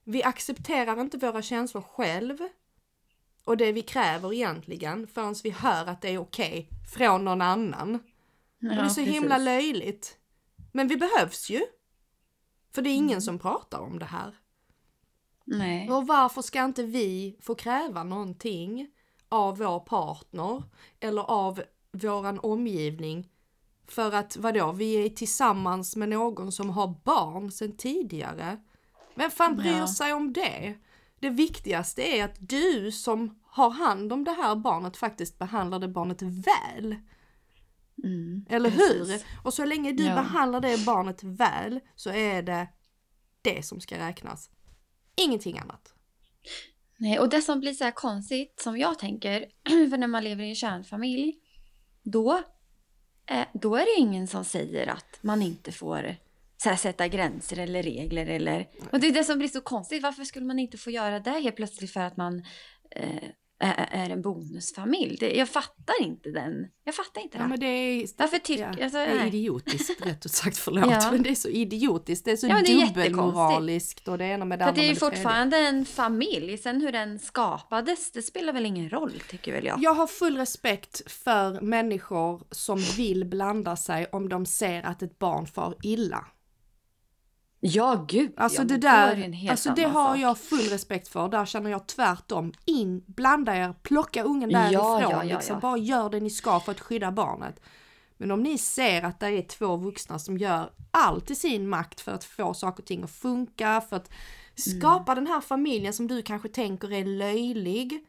[0.04, 2.38] vi accepterar inte våra känslor själv.
[3.48, 7.98] Och det vi kräver egentligen förrän vi hör att det är okej från någon annan.
[8.58, 9.14] Ja, Och det är så precis.
[9.14, 10.16] himla löjligt.
[10.72, 11.60] Men vi behövs ju.
[12.74, 13.20] För det är ingen Mm.
[13.20, 14.34] som pratar om det här.
[15.44, 15.90] Nej.
[15.90, 18.90] Och varför ska inte vi få kräva någonting
[19.28, 20.62] av vår partner
[21.00, 23.28] eller av våran omgivning
[23.86, 28.58] för att vadå, vi är tillsammans med någon som har barn sedan tidigare.
[29.14, 29.88] Vem fan bryr Ja.
[29.88, 30.74] sig om det?
[31.20, 35.88] Det viktigaste är att du som har hand om det här barnet faktiskt behandlar det
[35.88, 36.96] barnet väl.
[38.04, 39.24] Mm, Eller precis.
[39.24, 39.44] hur?
[39.44, 40.14] Och så länge du Ja.
[40.14, 42.68] behandlar det barnet väl så är det
[43.42, 44.50] det som ska räknas.
[45.16, 45.94] Ingenting annat.
[46.96, 49.46] Nej, och det som blir så här konstigt, som jag tänker,
[49.90, 51.34] för när man lever i en kärnfamilj,
[52.02, 52.42] då,
[53.26, 56.16] eh, då är det ingen som säger att man inte får
[56.56, 58.26] så här, sätta gränser eller regler.
[58.26, 58.68] Eller...
[58.92, 60.02] Och det är det som blir så konstigt.
[60.02, 62.44] Varför skulle man inte få göra det helt plötsligt för att man
[62.90, 63.28] eh,
[63.60, 65.16] är, en bonusfamilj?
[65.20, 66.66] Det, jag fattar inte den.
[66.84, 67.48] Jag fattar inte Ja, det.
[67.48, 68.62] men det är, Varför tycker...
[68.78, 70.90] ja, alltså, det är idiotiskt rätt ut sagt, förlåt.
[70.90, 71.10] Ja.
[71.12, 74.24] Men det är så idiotiskt, det är så Ja, men det är dubbelmoraliskt och det
[74.24, 75.16] ena med det För andra att det är ju det tredje.
[75.16, 76.58] fortfarande en familj.
[76.58, 79.78] Sen hur den skapades, det spelar väl ingen roll, tycker väl jag.
[79.82, 85.18] Jag har full respekt för människor som vill blanda sig om de ser att ett
[85.18, 86.24] barn far illa.
[87.60, 90.18] Ja, gud Alltså ja, det där, alltså det har sak.
[90.18, 91.28] jag full respekt för.
[91.28, 92.52] Där känner jag tvärtom.
[92.64, 95.00] In, blanda er, plocka ungen Ja, därifrån.
[95.00, 95.60] ja, ja, liksom.
[95.60, 97.60] Bara gör det ni ska för att skydda barnet.
[98.16, 102.00] Men om ni ser att det är två vuxna som gör allt i sin makt
[102.00, 104.10] för att få saker och ting att funka, för att
[104.54, 108.04] skapa den här familjen som du kanske tänker är löjlig.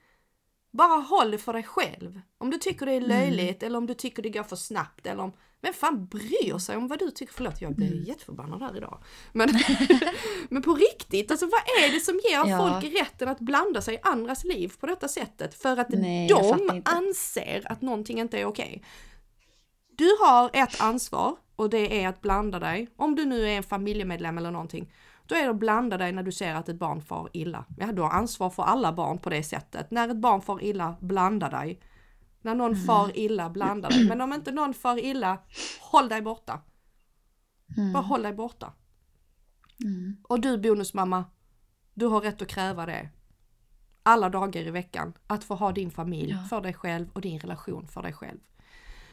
[0.72, 2.22] Bara håll det för dig själv.
[2.38, 5.24] Om du tycker det är löjligt eller om du tycker det går för snabbt eller
[5.24, 5.34] om...
[5.62, 7.34] Vem fan bryr sig om vad du tycker?
[7.34, 9.04] Förlåt, jag blir jätteförbannad här idag.
[9.34, 9.50] Men,
[10.50, 12.58] men på riktigt, alltså vad är det som ger Ja.
[12.58, 15.54] folk rätten att blanda sig i andras liv på detta sättet?
[15.54, 18.84] För att Nej, de anser att någonting inte är okej.
[19.98, 22.90] Du har ett ansvar och det är att blanda dig.
[22.96, 24.94] Om du nu är en familjemedlem eller någonting.
[25.30, 27.66] Då är det att blanda dig när du ser att ett barn far illa.
[27.78, 29.92] Ja, du har ansvar för alla barn på det sättet.
[29.92, 31.80] När ett barn far illa, blanda dig.
[32.42, 32.86] När någon Mm.
[32.86, 34.08] far illa, blanda dig.
[34.08, 35.38] Men om inte någon far illa,
[35.82, 36.62] håll dig borta.
[37.94, 38.74] Bara håll dig borta.
[39.84, 40.18] Mm.
[40.24, 41.26] Och du bonusmamma,
[41.94, 43.10] du har rätt att kräva det.
[44.04, 45.14] Alla dagar i veckan.
[45.28, 46.44] Att få ha din familj Ja.
[46.50, 48.40] för dig själv och din relation för dig själv.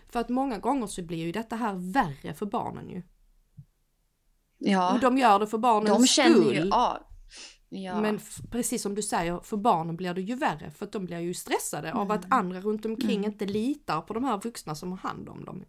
[0.09, 3.03] För att många gånger så blir ju detta här värre för barnen ju.
[4.59, 6.55] Ja, Och de gör det för barnens de känner skull.
[6.55, 6.99] ju av.
[7.69, 8.01] Ja.
[8.01, 10.71] Men precis som du säger, för barnen blir det ju värre.
[10.71, 12.19] För att de blir ju stressade av Mm.
[12.19, 15.64] att andra runt omkring inte litar på de här vuxna som har hand om dem.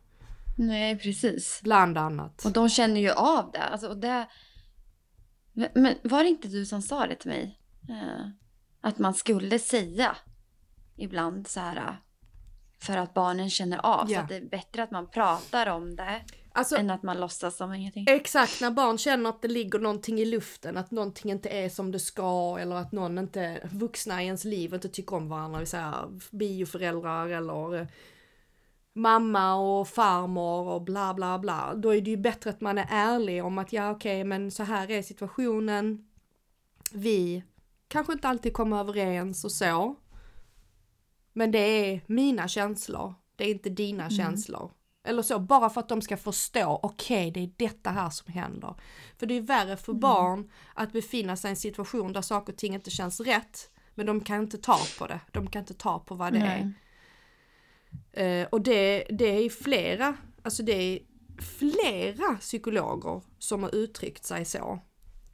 [0.57, 1.59] Nej, precis.
[1.63, 2.45] Bland annat.
[2.45, 3.63] Och de känner ju av det.
[3.63, 4.27] Alltså, det...
[5.53, 7.59] Men, men var det inte du som sa det till mig?
[7.89, 8.27] Eh,
[8.81, 10.15] att man skulle säga
[10.95, 11.93] ibland så här eh,
[12.79, 14.11] för att barnen känner av.
[14.11, 14.17] Ja.
[14.17, 16.21] Så att det är bättre att man pratar om det
[16.57, 18.05] Alltså, än att man låtsas som ingenting.
[18.09, 21.91] Exakt, när barn känner att det ligger någonting i luften, att någonting inte är som
[21.91, 25.67] det ska eller att någon inte, vuxna i ens liv inte tycker om varandra, vill
[25.67, 27.87] säga bioföräldrar eller eh,
[28.93, 31.73] mamma och farmor och bla bla bla.
[31.75, 34.63] Då är det ju bättre att man är ärlig om att ja okej men så
[34.63, 36.07] här är situationen.
[36.91, 37.43] Vi
[37.87, 39.95] kanske inte alltid kommer överens och så.
[41.33, 44.71] Men det är mina känslor, det är inte dina känslor.
[45.07, 48.75] Eller så, bara för att de ska förstå, okej det är detta här som händer.
[49.17, 52.59] För det är värre för barn att befinna sig i en situation där saker och
[52.59, 53.69] ting inte känns rätt.
[53.95, 56.73] Men de kan inte ta på det, de kan inte ta på vad det är.
[58.13, 58.41] Nej.
[58.41, 60.99] Eh, och det, det är flera, alltså det är
[61.41, 64.79] flera psykologer som har uttryckt sig så.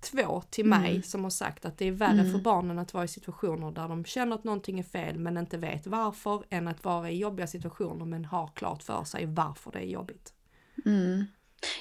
[0.04, 1.04] Två till mig Mm.
[1.04, 4.06] som har sagt att det är värre för barnen att vara i situationer där de
[4.06, 8.06] känner att någonting är fel men inte vet varför än att vara i jobbiga situationer
[8.06, 10.34] men har klart för sig varför det är jobbigt.
[10.86, 11.26] Mm.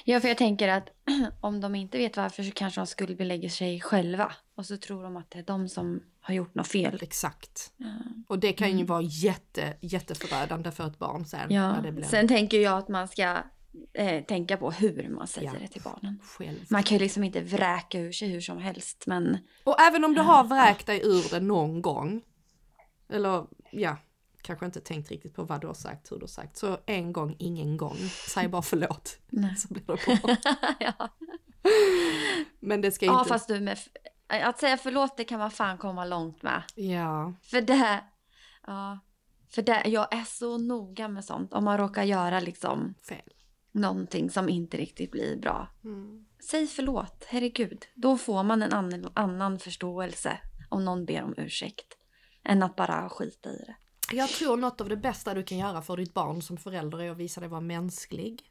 [0.03, 0.89] Ja, för jag tänker att
[1.41, 4.31] om de inte vet varför så kanske de skuldbelägger sig själva.
[4.55, 6.99] Och så tror de att det är de som har gjort något fel.
[7.01, 7.71] Exakt.
[7.77, 7.87] Ja.
[8.27, 8.85] Och det kan ju Mm.
[8.85, 11.51] vara jätte, jätteförödande för ett barn sen.
[11.53, 11.71] Ja.
[11.73, 13.37] när det blir Sen tänker jag att man ska
[13.93, 15.59] eh, tänka på hur man säger Ja.
[15.59, 16.19] det till barnen.
[16.23, 16.65] själv.
[16.69, 19.03] Man kan ju liksom inte vräka ur sig hur som helst.
[19.07, 22.21] Men Och även om du har vräkt dig ur det någon gång,
[23.09, 23.97] eller ja,
[24.41, 27.13] kanske inte tänkt riktigt på vad du har sagt, hur du har sagt, så en
[27.13, 27.97] gång, ingen gång.
[28.29, 29.55] Säg bara förlåt, nej.
[29.55, 30.35] så blir det bra.
[30.79, 31.09] ja.
[32.59, 33.29] Men det ska ja, inte...
[33.29, 33.77] fast du med...
[34.27, 36.63] Att säga förlåt det kan man fan komma långt med.
[36.75, 38.03] Ja, För det...
[38.67, 38.99] Ja.
[39.49, 41.53] För det, jag är så noga med sånt.
[41.53, 43.21] Om man råkar göra liksom fel.
[43.73, 45.67] Någonting som inte riktigt blir bra.
[45.83, 46.25] Mm.
[46.39, 47.85] Säg förlåt, herregud.
[47.95, 51.97] Då får man en annan, annan förståelse om någon ber om ursäkt.
[52.43, 53.75] Än att bara skita i det.
[54.15, 57.11] Jag tror något av det bästa du kan göra för ditt barn som förälder är
[57.11, 58.43] att visa dig vara mänsklig.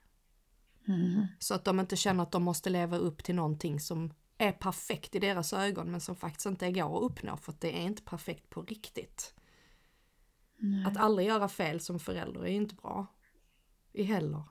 [0.89, 1.27] Mm.
[1.39, 5.15] Så att de inte känner att de måste leva upp till någonting som är perfekt
[5.15, 8.03] i deras ögon men som faktiskt inte går att uppnå för att det är inte
[8.03, 9.35] perfekt på riktigt.
[10.57, 10.85] Nej.
[10.87, 13.07] Att aldrig göra fel som förälder är inte bra.
[13.93, 14.43] I heller.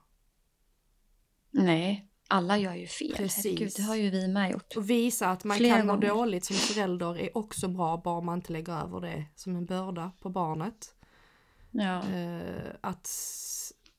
[1.52, 3.14] Nej, alla gör ju fel.
[3.16, 3.46] Precis.
[3.46, 4.76] Herregud, det har ju vi med gjort.
[4.76, 6.08] Och visa att man Flera kan må gånger.
[6.08, 10.12] dåligt som förälder är också bra bara man inte lägger över det som en börda
[10.20, 10.96] på barnet.
[11.72, 12.10] Ja.
[12.10, 13.08] Eh, att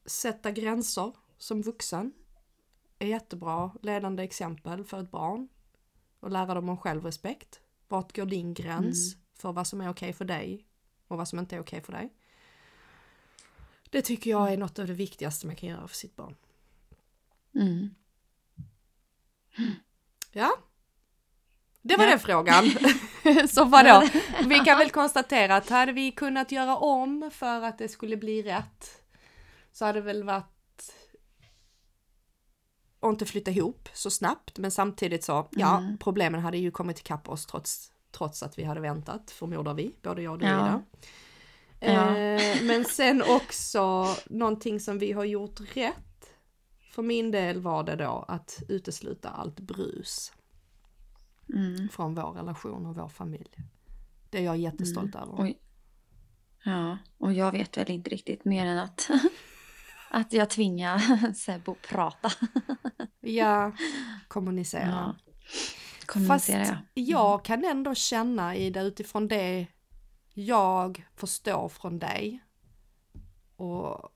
[0.07, 2.13] sätta gränser som vuxen
[2.99, 5.49] är jättebra ledande exempel för ett barn.
[6.21, 7.61] Och lära dem om självrespekt.
[7.89, 10.67] Vart går din gräns för vad som är okej för dig
[11.09, 12.13] och vad som inte är okej för dig.
[13.91, 16.35] Det tycker jag är något av det viktigaste man kan göra för sitt barn.
[17.55, 17.91] Mm.
[20.33, 20.53] Ja.
[21.83, 22.11] Det var Ja.
[22.11, 22.65] den frågan.
[23.49, 24.09] Så vadå?
[24.47, 28.43] Vi kan väl konstatera att hade vi kunnat göra om för att det skulle bli
[28.43, 29.03] rätt
[29.73, 30.93] så hade det väl varit
[33.01, 35.99] och inte flytta ihop så snabbt men samtidigt så, ja, Mm.
[35.99, 40.23] problemen hade ju kommit ikapp oss trots, trots att vi hade väntat, förmodar vi, både
[40.23, 40.53] jag och du Ja.
[40.59, 40.83] Ida.
[41.81, 42.17] Ja.
[42.17, 45.95] Eh, men sen också någonting som vi har gjort rätt.
[46.93, 50.33] För min del var det då att utesluta allt brus
[51.55, 51.89] Mm.
[51.89, 53.51] från vår relation och vår familj.
[54.31, 55.43] Det är jag jättestolt över.
[55.43, 55.59] Oj.
[56.65, 59.11] Ja, och jag vet väl inte riktigt mer än att,
[60.11, 62.31] att jag tvingar Sebbe att prata.
[63.21, 63.73] Ja,
[64.29, 64.89] kommunicera.
[64.89, 65.17] Ja.
[65.99, 66.65] Fast Kommunicera
[66.95, 67.05] jag.
[67.09, 69.67] jag kan ändå känna i det utifrån det
[70.35, 72.41] jag förstår från dig
[73.57, 74.11] och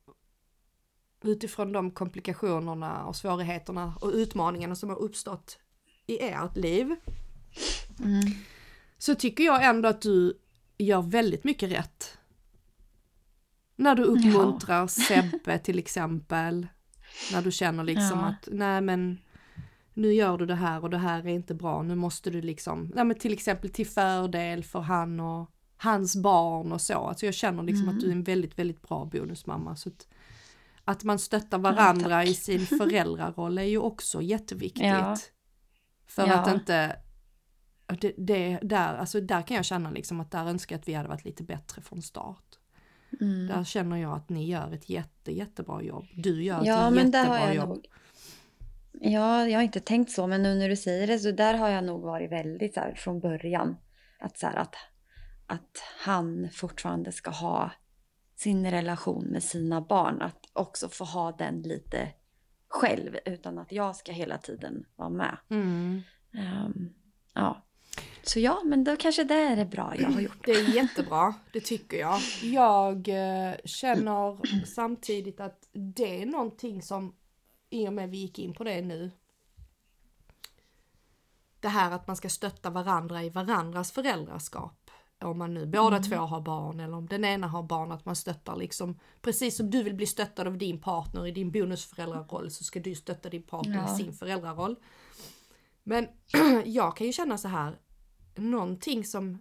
[1.23, 5.59] utifrån de komplikationerna och svårigheterna och utmaningarna som har uppstått
[6.07, 6.95] i ert liv
[8.05, 8.21] Mm.
[8.99, 10.39] så tycker jag ändå att du
[10.79, 12.19] gör väldigt mycket rätt.
[13.77, 16.67] När du uppmuntrar Sebbe till exempel.
[17.33, 18.27] När du känner liksom Ja.
[18.27, 19.19] att nej men
[19.95, 21.83] nu gör du det här och det här är inte bra.
[21.83, 26.73] Nu måste du liksom, nej men till exempel till fördel för han och hans barn
[26.73, 26.95] och så.
[26.99, 27.95] Alltså jag känner liksom Mm.
[27.95, 29.77] att du är en väldigt, väldigt bra bonusmamma.
[29.77, 30.09] Så att,
[30.89, 32.28] att man stöttar varandra tack.
[32.28, 34.87] i sin föräldraroll är ju också jätteviktigt.
[34.87, 35.16] Ja.
[36.07, 36.34] För Ja.
[36.34, 36.97] att inte
[38.01, 40.95] det, det, där, alltså där kan jag känna liksom att där önskar jag att vi
[40.95, 42.59] hade varit lite bättre från start.
[43.20, 43.47] Mm.
[43.47, 46.05] Där känner jag att ni gör ett jätte, jättebra jobb.
[46.14, 47.68] Du gör ett Ja, men jättebra har jag jobb.
[47.68, 47.87] nog...
[48.93, 51.68] Ja, jag har inte tänkt så, men nu när du säger det så där har
[51.68, 53.76] jag nog varit väldigt så här från början.
[54.20, 54.74] Att, så här, att,
[55.47, 57.70] att han fortfarande ska ha
[58.37, 60.22] sin relation med sina barn.
[60.22, 62.13] Att också få ha den lite
[62.69, 65.37] själv utan att jag ska hela tiden vara med.
[65.49, 66.03] Mm.
[66.33, 66.95] Ehm,
[67.35, 67.63] ja.
[68.23, 70.47] Så ja, men då kanske det är det bra jag har gjort.
[70.47, 72.21] Det är jättebra, det tycker jag.
[72.43, 77.17] Jag eh, känner samtidigt att det är någonting som,
[77.71, 79.11] i och med vi gick in på det nu,
[81.61, 84.86] det här att man ska stötta varandra i varandras föräldraskap.
[85.25, 88.17] Om man nu båda två har barn eller om den ena har barn, att man
[88.17, 92.64] stöttar liksom, precis som du vill bli stöttad av din partner i din bonusföräldraroll så
[92.64, 93.95] ska du stötta din partner Ja.
[93.95, 94.77] i sin föräldraroll.
[95.83, 96.09] Men
[96.64, 97.79] jag kan ju känna så här,
[98.35, 99.39] någonting som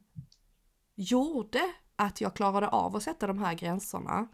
[0.96, 1.62] gjorde
[1.96, 4.28] att jag klarade av att sätta de här gränserna,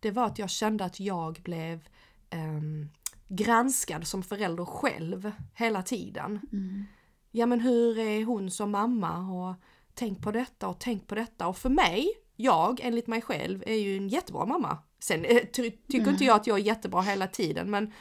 [0.00, 1.88] det var att jag kände att jag blev
[2.30, 2.88] ehm,
[3.28, 6.40] granskad som förälder själv hela tiden.
[6.52, 6.84] Mm.
[7.30, 9.54] Ja men hur är hon som mamma och
[9.94, 13.74] tänk på detta och tänk på detta och för mig, jag enligt mig själv är
[13.74, 14.78] ju en jättebra mamma.
[14.98, 17.92] Sen eh, ty tycker inte jag att jag är jättebra hela tiden men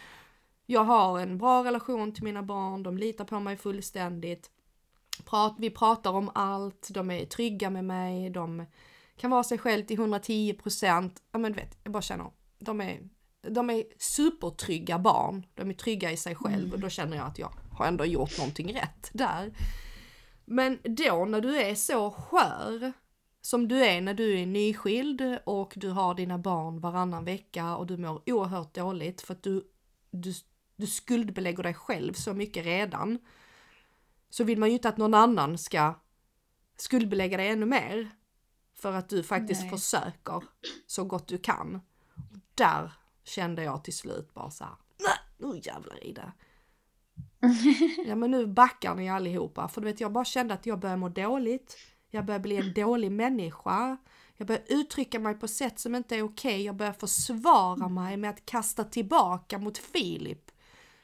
[0.66, 4.52] jag har en bra relation till mina barn, de litar på mig fullständigt.
[5.26, 8.66] Prat, vi pratar om allt, de är trygga med mig, de
[9.18, 11.22] kan vara sig själv till 110 procent.
[11.32, 13.00] Ja men du vet, jag bara känner, de är
[13.50, 15.46] de är supertrygga barn.
[15.54, 16.72] De är trygga i sig själv Mm.
[16.74, 19.52] och då känner jag att jag har ändå gjort någonting rätt där.
[20.52, 22.94] Men då när du är så skör
[23.42, 27.88] som du är när du är nyskild och du har dina barn varannan vecka och
[27.88, 29.72] du mår oerhört dåligt för att du,
[30.12, 30.34] du,
[30.76, 33.20] du skuldbelägger dig själv så mycket redan.
[34.30, 35.94] Så vill man ju inte att någon annan ska
[36.78, 38.10] skuldbelägga dig ännu mer.
[38.74, 39.70] För att du faktiskt Nej.
[39.70, 40.44] försöker
[40.88, 41.82] så gott du kan.
[42.56, 42.92] Där
[43.24, 46.32] kände jag till slut bara så här, "Nej, nu jävlar i det.
[48.06, 49.68] Ja men nu backar ni allihopa.
[49.68, 51.78] För du vet jag bara kände att jag började må dåligt.
[52.10, 53.98] Jag började bli en dålig människa.
[54.38, 56.62] Jag började uttrycka mig på sätt som inte är okej.
[56.62, 60.52] Jag började försvara mig med att kasta tillbaka mot Filip.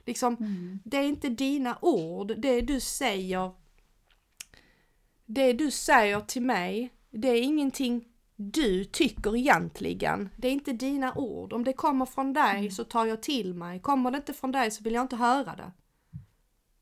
[0.06, 0.38] Liksom,
[0.84, 2.34] det är inte dina ord.
[2.38, 3.52] Det du säger.
[5.26, 6.94] Det du säger till mig.
[7.10, 10.30] Det är ingenting du tycker egentligen.
[10.38, 11.54] Det är inte dina ord.
[11.54, 13.82] Om det kommer från dig så tar jag till mig.
[13.82, 15.72] Kommer det inte från dig så vill jag inte höra det.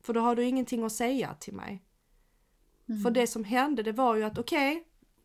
[0.06, 1.82] För då har du ingenting att säga till mig.
[3.02, 4.84] För det som hände det var ju att okej,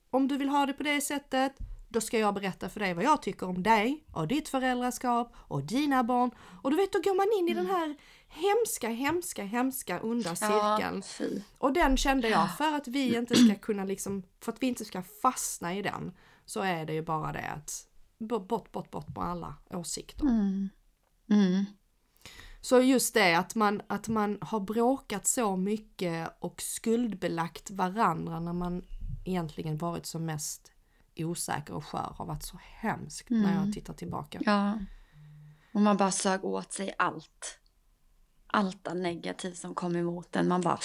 [0.10, 1.54] om du vill ha det på det sättet,
[1.90, 5.64] då ska jag berätta för dig vad jag tycker om dig och ditt föräldraskap och
[5.64, 6.32] dina barn.
[6.64, 7.96] Och du vet, då går man in i den här
[8.28, 11.04] hemska, hemska, hemska onda cirkeln.
[11.20, 11.26] Ja.
[11.58, 14.86] Och den kände jag, för att vi inte ska kunna liksom, för att vi inte
[14.86, 16.12] ska fastna i den,
[16.46, 20.24] så är det ju bara det att bort, bort, bort med alla åsikter.
[20.26, 20.70] Mm.
[21.30, 21.66] Mm.
[22.62, 28.53] Så just det att man, att man har bråkat så mycket och skuldbelagt varandra när
[28.53, 28.86] man
[29.26, 30.72] egentligen varit som mest
[31.16, 34.41] osäker och skör har varit så hemskt när jag tittar tillbaka.
[34.45, 34.80] Ja.
[35.74, 37.59] Och man bara sög åt sig allt.
[38.47, 40.47] Allt negativt som kom emot en.
[40.47, 40.80] Man bara...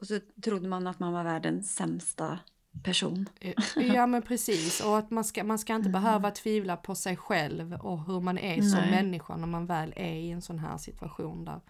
[0.00, 2.38] Och så trodde man att man var världens sämsta
[2.84, 3.28] person.
[3.76, 7.72] Ja men precis och att man ska, man ska inte behöva tvivla på sig själv
[7.72, 8.90] och hur man är som Nej.
[8.90, 11.60] människa när man väl är i en sån här situation där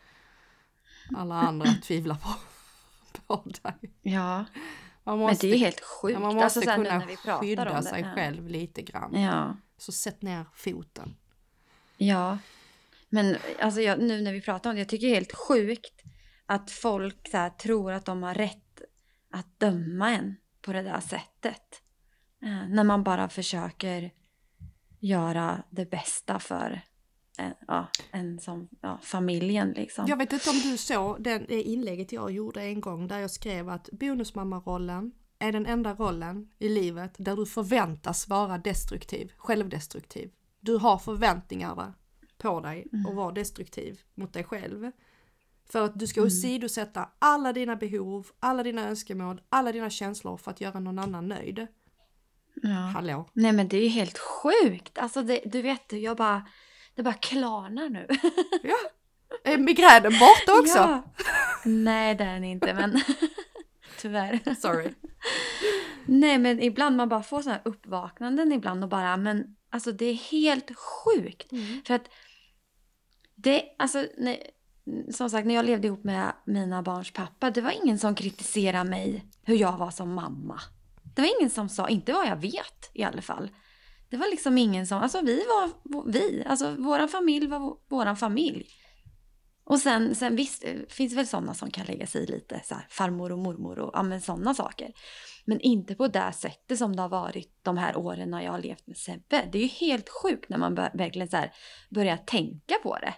[1.17, 2.29] alla andra tvivlar på,
[3.27, 3.93] på dig.
[4.03, 4.45] Ja.
[5.05, 6.15] Man Men måste, det är ju helt sjukt.
[6.15, 7.83] ja, man måste alltså, kunna när skydda om det.
[7.83, 8.15] sig Ja.
[8.15, 9.21] själv lite grann.
[9.23, 9.57] Ja.
[9.79, 11.17] Så sätt ner foten.
[11.97, 12.39] Ja.
[13.09, 16.03] Men alltså jag, nu när vi pratar om det, jag tycker det är helt sjukt
[16.47, 18.83] att folk så här, tror att de har rätt
[19.31, 21.83] att döma en på det där sättet.
[22.43, 24.11] Eh, när man bara försöker
[25.01, 26.81] göra det bästa för
[27.39, 30.07] en, ja, en som, ja, familjen liksom.
[30.09, 33.69] Jag vet inte om du såg det inlägget jag gjorde en gång där jag skrev
[33.69, 40.31] att bonusmammarollen är den enda rollen i livet där du förväntas vara destruktiv, självdestruktiv.
[40.61, 41.93] Du har förväntningar
[42.39, 44.91] på dig och vara destruktiv mot dig själv.
[45.73, 50.51] För att du ska åsidosätta alla dina behov, alla dina önskemål, alla dina känslor för
[50.51, 51.67] att göra någon annan nöjd.
[52.63, 52.71] Ja.
[52.71, 53.29] Hallå?
[53.33, 54.99] Nej men det är ju helt sjukt.
[54.99, 56.47] Alltså det, du vet, jag bara,
[56.95, 58.07] det bara klarnar nu.
[58.63, 58.77] Ja.
[59.45, 60.79] Är migränen borta också?
[60.79, 61.03] Ja.
[61.65, 63.01] Nej det är den inte men
[64.01, 64.55] tyvärr.
[64.55, 64.95] Sorry.
[66.07, 70.05] Nej men ibland man bara får sådana här uppvaknanden ibland och bara men alltså det
[70.05, 71.53] är helt sjukt.
[71.53, 71.83] Mm.
[71.87, 72.09] För att
[73.35, 74.37] det, alltså när,
[75.11, 78.91] som sagt när jag levde ihop med mina barns pappa det var ingen som kritiserade
[78.91, 80.61] mig hur jag var som mamma.
[81.15, 83.51] Det var ingen som sa, inte vad jag vet i alla fall.
[84.11, 85.71] Det var liksom ingen som, alltså vi var
[86.13, 88.67] vi, alltså våran familj var våran familj.
[89.65, 92.61] Och sen, sen visst, eh, det finns väl sådana som kan lägga sig i lite,
[92.65, 94.93] så här, farmor och mormor och ja, men sådana saker.
[95.45, 98.59] Men inte på det sättet som det har varit de här åren när jag har
[98.59, 99.49] levt med Sebbe.
[99.53, 101.53] Det är ju helt sjukt när man bör, verkligen så här,
[101.91, 103.15] börjar tänka på det.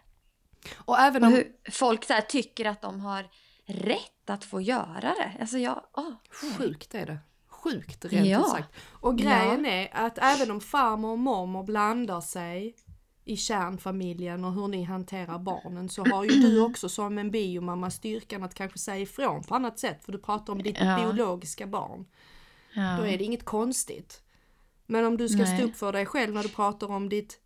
[0.77, 1.35] Och även Och om...
[1.35, 3.29] hur folk så tycker att de har
[3.67, 5.33] rätt att få göra det.
[5.41, 6.13] Alltså jag, nej.
[6.59, 7.19] Sjukt är det.
[7.49, 8.41] Sjukt rent Ja.
[8.41, 8.69] ut sagt.
[8.91, 12.75] Och grejen är att även om farmor och mormor blandar sig
[13.25, 17.91] i kärnfamiljen och hur ni hanterar barnen så har ju du också som en biomamma
[17.91, 20.97] styrkan att kanske säga ifrån på annat sätt för du pratar om ditt Ja.
[20.97, 22.07] biologiska barn.
[22.75, 22.97] Ja.
[22.99, 24.23] Då är det inget konstigt.
[24.87, 25.57] Men om du ska Nej.
[25.59, 27.41] stå upp för dig själv när du pratar om ditt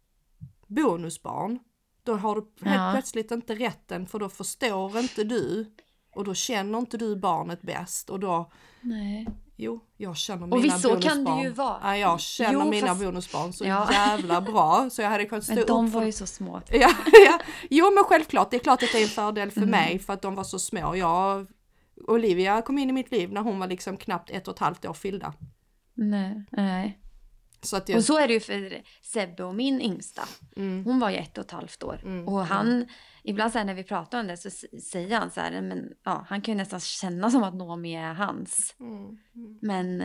[0.66, 1.58] bonusbarn
[2.04, 2.90] då har du helt Ja.
[2.92, 5.70] plötsligt inte rätten för då förstår inte du
[6.14, 8.50] och då känner inte du barnet bäst och då
[8.80, 9.26] Nej.
[9.56, 11.24] Jo, jag känner Och mina visst, så bonusbarn.
[11.24, 11.78] kan det ju vara.
[11.82, 13.88] Ja, jag känner Jo, mina fast- bonusbarn så Ja.
[13.92, 16.60] jävla bra så jag hade kunnat stå Men de upp för var ju så små.
[16.70, 16.90] Ja,
[17.26, 17.38] ja,
[17.70, 19.70] jo men självklart, det är klart att det är en fördel för Mm.
[19.70, 20.96] mig för att de var så små.
[20.96, 21.46] Jag,
[22.08, 24.84] Olivia kom in i mitt liv när hon var liksom knappt ett och ett halvt
[24.84, 25.32] år fyllda.
[25.94, 26.44] Nej.
[26.50, 26.98] Nej.
[27.64, 30.22] Så jag, Och så är det ju för Sebbe och min yngsta.
[30.56, 32.00] mm, Hon var ju ett och ett halvt år.
[32.04, 32.86] Mm, Och han,
[33.22, 34.50] ibland så här när vi pratar om det så
[34.92, 38.14] säger han så här, men ja, han kan ju nästan känna som att Noomi är
[38.14, 38.74] hans.
[38.80, 38.96] mm,
[39.34, 40.00] mm, Men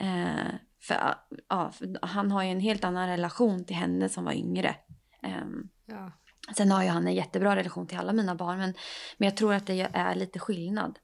[0.00, 1.14] eh, för,
[1.48, 4.76] ja, för han har ju en helt annan relation till henne som var yngre.
[5.22, 6.12] Ehm, ja.
[6.56, 8.74] Sen har ju han en jättebra relation till alla mina barn, men,
[9.18, 10.98] men jag tror att det är lite skillnad.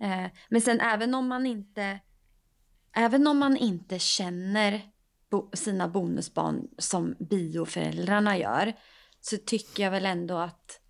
[0.00, 1.98] Eh, men sen även om man inte,
[2.96, 4.82] även om man inte känner
[5.34, 8.72] bo, sina bonusbarn som bioföräldrarna gör,
[9.20, 10.80] så tycker jag väl ändå att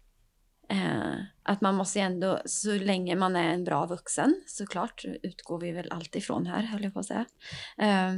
[0.69, 5.73] Eh, att man måste ändå, så länge man är en bra vuxen, såklart utgår vi
[5.73, 7.27] väl alltid ifrån här, höll jag på att säga.
[7.79, 8.13] Eh,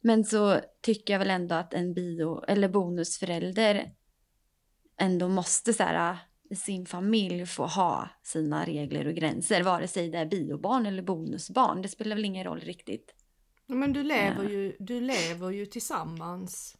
[0.00, 3.92] men så tycker jag väl ändå att en bio eller bonusförälder
[5.00, 6.16] ändå måste så här,
[6.50, 11.02] i sin familj få ha sina regler och gränser, vare sig det är biobarn eller
[11.02, 11.82] bonusbarn.
[11.82, 13.14] Det spelar väl ingen roll riktigt.
[13.68, 16.76] Men du lever ju, du lever ju tillsammans.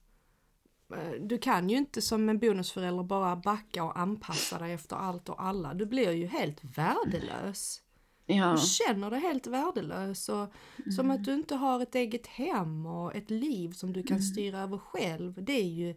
[0.95, 5.28] Eh, du kan ju inte som en bonusförälder bara backa och anpassa dig efter allt
[5.28, 5.74] och alla.
[5.74, 7.82] Du blir ju helt värdelös.
[8.26, 8.53] Ja.
[8.53, 10.93] Du känner dig helt värdelös och mm.
[10.97, 14.22] som att du inte har ett eget hem och ett liv som du kan mm.
[14.22, 15.45] styra över själv.
[15.45, 15.95] Det är ju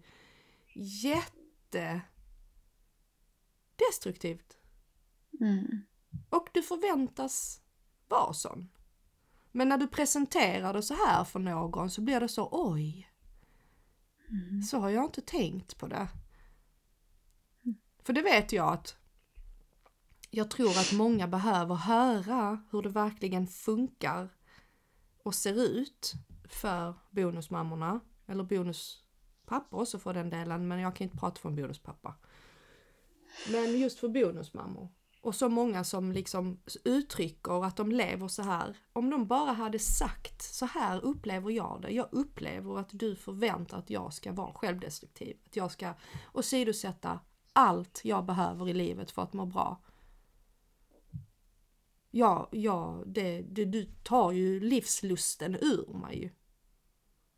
[0.74, 2.02] jätte
[3.76, 4.58] destruktivt.
[5.40, 5.82] Mm.
[6.30, 7.62] Och du förväntas
[8.08, 8.70] vara sån.
[9.52, 13.12] Men när du presenterar det så här för någon så blir det så oj.
[14.30, 14.62] Mm.
[14.62, 16.08] Så har jag inte tänkt på det.
[18.04, 18.96] För det vet jag att
[20.30, 24.30] jag tror att många behöver höra hur det verkligen funkar
[25.24, 31.18] och ser ut för bonusmammorna eller bonuspappor också för den delen men jag kan inte
[31.18, 32.16] prata för en bonuspappa.
[33.52, 34.90] Men just för bonusmammor
[35.22, 38.78] och så många som liksom uttrycker att de lever så här.
[38.94, 41.90] Om de bara hade sagt så här upplever jag det.
[41.90, 45.38] Jag upplever att du förväntar att jag ska vara självdestruktiv.
[45.46, 45.94] Att jag ska
[46.34, 47.20] åsidosätta
[47.54, 49.82] allt jag behöver i livet för att må bra.
[52.12, 56.34] Ja, ja, det, det, du tar ju livslusten ur mig.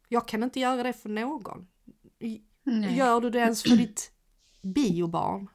[0.07, 1.67] Jag kan inte göra det för någon.
[2.63, 2.97] Nej.
[2.97, 4.11] Gör du det ens för ditt
[4.61, 5.49] biobarn?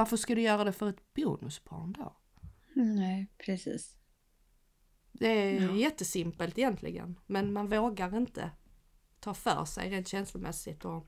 [0.00, 2.16] Varför ska du göra det för ett bonusbarn då?
[2.74, 3.96] Nej, precis.
[5.12, 5.74] Det är ja.
[5.74, 8.50] jättesimpelt egentligen, men man vågar inte
[9.20, 11.06] ta för sig rent känslomässigt och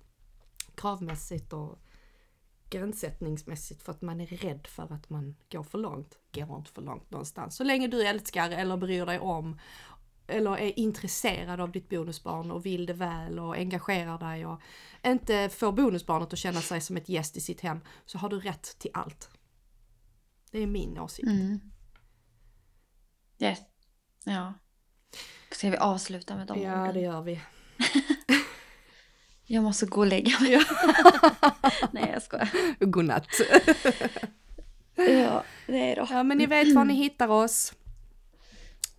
[0.74, 1.78] kravmässigt och
[2.70, 6.18] gränssättningsmässigt för att man är rädd för att man går för långt.
[6.32, 7.56] Går inte för långt någonstans.
[7.56, 9.58] Så länge du älskar eller bryr dig om
[10.32, 14.60] eller är intresserad av ditt bonusbarn och vill det väl och engagerar dig och
[15.06, 18.40] inte får bonusbarnet att känna sig som ett gäst i sitt hem så har du
[18.40, 19.30] rätt till allt.
[20.50, 21.28] Det är min åsikt.
[21.28, 21.60] Mm.
[23.38, 23.58] Yes.
[24.24, 24.54] Ja.
[25.50, 27.40] Ska vi avsluta med dem Ja, det gör vi.
[29.46, 30.50] jag måste gå och lägga mig.
[31.92, 32.50] Nej, jag skojar.
[32.84, 33.26] Godnatt.
[34.94, 36.06] ja, nej då.
[36.10, 37.74] Ja, men ni vet var ni hittar oss.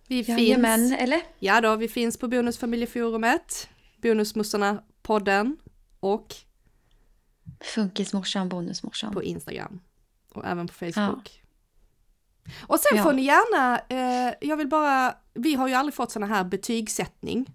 [0.08, 1.20] Vi Jajamän, finns, eller?
[1.38, 3.68] Ja då, vi finns på Bonusfamiljeforumet,
[4.02, 5.56] Bonusmussarna-podden
[6.00, 6.34] och
[7.60, 9.12] Funkismorsan, Bonusmorsan.
[9.12, 9.80] På Instagram
[10.34, 11.42] och även på Facebook.
[12.44, 12.60] Ja.
[12.66, 13.02] Och sen ja.
[13.02, 17.46] får ni gärna, eh, jag vill bara, vi har ju aldrig fått sådana här betygssättning.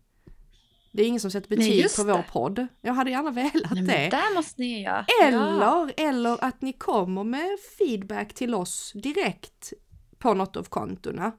[0.92, 2.68] Det är ingen som sätter betyg Nej, på vår podd.
[2.82, 4.18] Jag hade gärna velat Nej, det.
[4.18, 5.06] där måste ni göra.
[5.24, 5.90] Eller, ja.
[5.98, 9.74] eller att ni kommer med feedback till oss direkt
[10.18, 11.32] på något av kontona.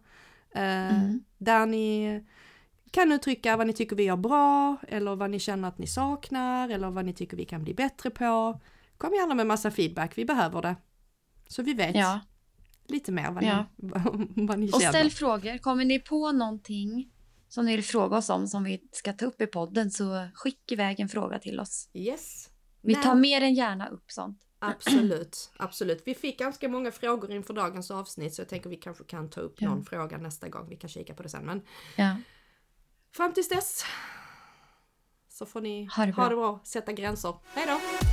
[0.55, 1.25] Eh, mm.
[1.39, 2.21] Där ni
[2.91, 6.69] kan uttrycka vad ni tycker vi gör bra eller vad ni känner att ni saknar
[6.69, 8.61] eller vad ni tycker vi kan bli bättre på.
[8.99, 10.77] Kom gärna med massa feedback, vi behöver det.
[11.49, 12.21] Så vi vet ja.
[12.87, 13.67] lite mer vad, ja.
[13.77, 13.91] ni,
[14.47, 14.75] vad ni känner.
[14.75, 17.13] Och ställ frågor, kommer ni på någonting
[17.49, 20.75] som ni vill fråga oss om som vi ska ta upp i podden så skicka
[20.75, 21.89] iväg en fråga till oss.
[21.95, 22.51] Yes.
[22.81, 24.50] Vi tar mer än gärna upp sånt.
[24.63, 26.03] Absolut, absolut.
[26.05, 29.41] Vi fick ganska många frågor inför dagens avsnitt så jag tänker vi kanske kan ta
[29.41, 29.69] upp ja.
[29.69, 30.69] någon fråga nästa gång.
[30.69, 31.47] Vi kan kika på det sen.
[31.47, 31.63] Men
[31.97, 32.17] ja.
[33.17, 33.85] fram tills dess
[35.29, 37.35] så får ni ha det bra, ha det bra sätta gränser.
[37.55, 38.10] Hej då!